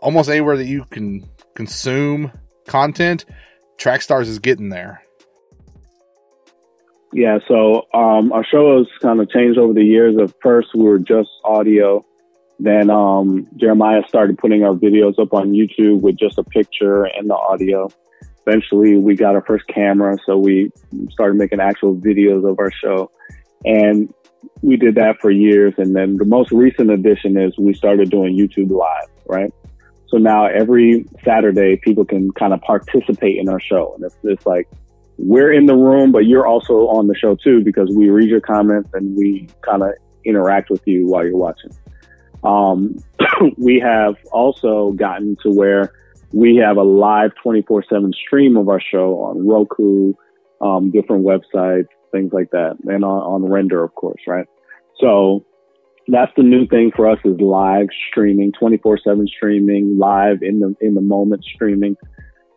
[0.00, 2.30] almost anywhere that you can consume
[2.68, 3.24] content,
[3.78, 5.02] Trackstarz is getting there.
[7.12, 10.16] Yeah, so um, our show has kind of changed over the years.
[10.22, 12.04] At first, we were just audio.
[12.60, 17.28] Then um, Jeremiah started putting our videos up on YouTube with just a picture and
[17.28, 17.88] the audio.
[18.46, 20.70] Eventually, we got our first camera, so we
[21.10, 23.10] started making actual videos of our show.
[23.64, 24.12] And
[24.62, 25.74] we did that for years.
[25.78, 29.52] And then the most recent addition is we started doing YouTube Live, right?
[30.08, 33.94] So now every Saturday, people can kind of participate in our show.
[33.94, 34.68] And it's, it's like,
[35.18, 38.40] we're in the room, but you're also on the show too, because we read your
[38.40, 39.90] comments and we kind of
[40.24, 41.70] interact with you while you're watching.
[42.44, 42.98] Um,
[43.56, 45.92] we have also gotten to where
[46.32, 50.12] we have a live 24 7 stream of our show on Roku,
[50.60, 54.46] um, different websites, things like that, and on, on Render, of course, right?
[55.00, 55.44] So
[56.08, 60.74] that's the new thing for us is live streaming, 24 7 streaming, live in the,
[60.80, 61.96] in the moment streaming.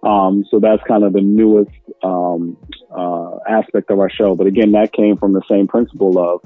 [0.04, 1.72] Um, so that's kind of the newest,
[2.04, 2.58] um,
[2.96, 4.36] uh, aspect of our show.
[4.36, 6.42] But again, that came from the same principle of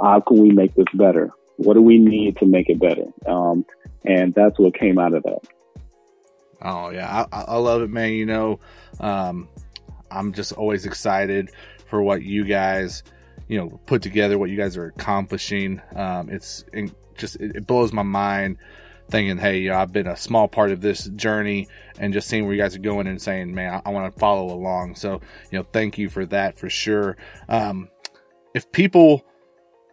[0.00, 1.30] how can we make this better?
[1.56, 3.06] What do we need to make it better?
[3.26, 3.64] Um,
[4.04, 5.40] and that's what came out of that.
[6.62, 8.12] Oh yeah, I, I love it, man.
[8.12, 8.60] You know,
[8.98, 9.48] um,
[10.10, 11.50] I'm just always excited
[11.86, 13.02] for what you guys,
[13.48, 15.80] you know, put together, what you guys are accomplishing.
[15.94, 18.58] Um, it's it just it, it blows my mind
[19.08, 21.68] thinking, hey, you know, I've been a small part of this journey
[21.98, 24.18] and just seeing where you guys are going and saying, man, I, I want to
[24.18, 24.96] follow along.
[24.96, 25.20] So,
[25.50, 27.16] you know, thank you for that for sure.
[27.48, 27.88] Um,
[28.54, 29.24] if people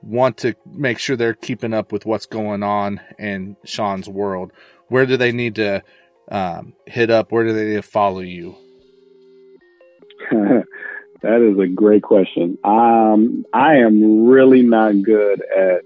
[0.02, 4.52] want to make sure they're keeping up with what's going on in Sean's world,
[4.88, 5.84] where do they need to
[6.30, 7.32] um, hit up?
[7.32, 8.56] Where do they need to follow you?
[11.24, 12.58] that is a great question.
[12.66, 15.82] Um, I am really not good at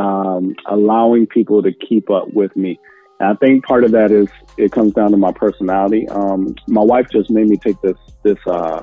[0.00, 2.78] um, allowing people to keep up with me.
[3.20, 6.06] And I think part of that is it comes down to my personality.
[6.08, 8.82] Um, my wife just made me take this this uh,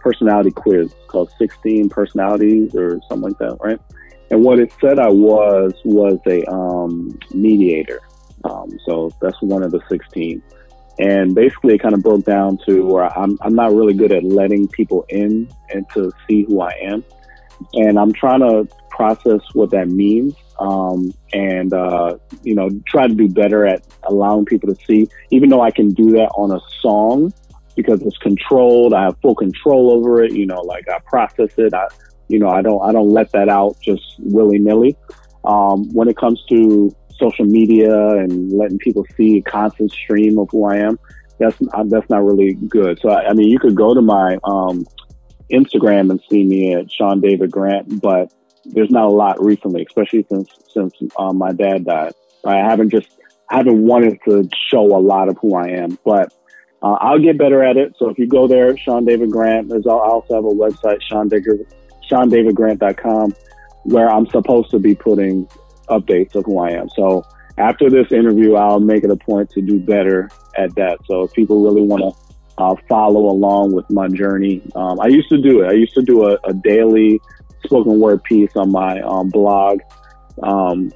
[0.00, 3.80] personality quiz called 16 Personalities or something like that, right?
[4.30, 8.00] And what it said I was was a um, mediator.
[8.42, 10.42] Um, so that's one of the 16.
[10.98, 14.22] And basically, it kind of broke down to where I'm, I'm not really good at
[14.22, 17.04] letting people in and to see who I am.
[17.74, 23.14] And I'm trying to process what that means um, and, uh, you know, try to
[23.14, 26.60] do better at allowing people to see, even though I can do that on a
[26.80, 27.32] song
[27.74, 28.94] because it's controlled.
[28.94, 30.32] I have full control over it.
[30.32, 31.74] You know, like I process it.
[31.74, 31.88] I,
[32.28, 34.96] you know, I don't, I don't let that out just willy nilly.
[35.44, 40.48] Um, when it comes to social media and letting people see a constant stream of
[40.50, 40.98] who I am,
[41.38, 41.56] that's
[41.86, 42.98] that's not really good.
[43.00, 44.86] So I, I mean, you could go to my um,
[45.50, 48.32] Instagram and see me at Sean David Grant, but
[48.64, 52.14] there's not a lot recently, especially since since um, my dad died.
[52.44, 53.08] I haven't just
[53.50, 56.32] I haven't wanted to show a lot of who I am, but
[56.82, 57.94] uh, I'll get better at it.
[57.98, 61.28] So if you go there, Sean David Grant, there's I also have a website, Sean
[61.28, 61.66] David,
[62.10, 63.34] SeanDavidGrant.com,
[63.84, 65.48] where I'm supposed to be putting
[65.88, 66.88] updates of who I am.
[66.90, 67.24] So
[67.58, 70.98] after this interview, I'll make it a point to do better at that.
[71.06, 75.28] So if people really want to uh, follow along with my journey, um, I used
[75.30, 75.68] to do it.
[75.68, 77.20] I used to do a, a daily
[77.64, 79.80] spoken word piece on my um, blog.
[80.42, 80.92] Um,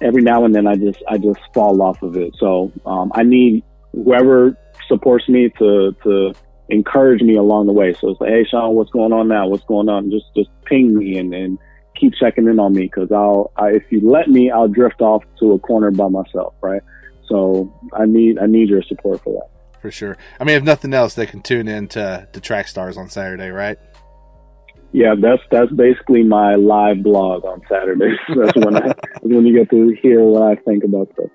[0.00, 2.34] every now and then, I just I just fall off of it.
[2.38, 4.56] So um, I need whoever
[4.86, 6.32] supports me to to
[6.68, 7.94] encourage me along the way.
[7.94, 9.48] So it's like, hey, Sean, what's going on now?
[9.48, 10.10] What's going on?
[10.10, 11.58] Just just ping me and, and
[11.98, 15.24] keep checking in on me because I'll I, if you let me, I'll drift off
[15.40, 16.82] to a corner by myself, right?
[17.28, 19.80] So I need I need your support for that.
[19.80, 20.16] For sure.
[20.40, 23.78] I mean, if nothing else, they can tune in to, to Trackstarz on Saturday, right?
[24.92, 28.18] Yeah, that's that's basically my live blog on Saturdays.
[28.28, 31.28] That's when I that's when you get to hear what I think about stuff.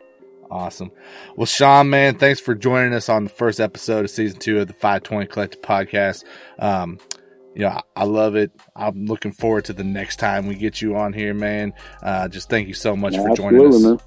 [0.50, 0.92] Awesome.
[1.36, 4.68] Well, Sean, man, thanks for joining us on the first episode of season two of
[4.68, 6.24] the 520 Collective podcast.
[6.58, 7.00] Um,
[7.56, 8.52] you know, I, I love it.
[8.76, 11.74] I'm looking forward to the next time we get you on here, man.
[12.02, 13.82] Uh, just thank you so much Yeah, for joining us.
[13.82, 13.98] man.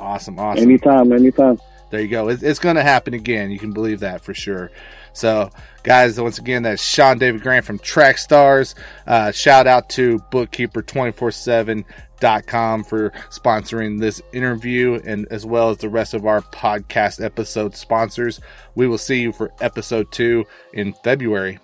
[0.00, 0.64] Awesome, awesome.
[0.64, 1.58] Anytime, anytime.
[1.90, 2.28] There you go.
[2.28, 3.50] It's, it's going to happen again.
[3.50, 4.70] You can believe that for sure.
[5.12, 5.50] So,
[5.82, 8.74] guys, once again, that's Sean David Grant from Trackstarz.
[9.06, 16.14] Uh, shout out to Bookkeeper247.com for sponsoring this interview and as well as the rest
[16.14, 18.40] of our podcast episode sponsors.
[18.74, 21.58] We will see you for episode two in February.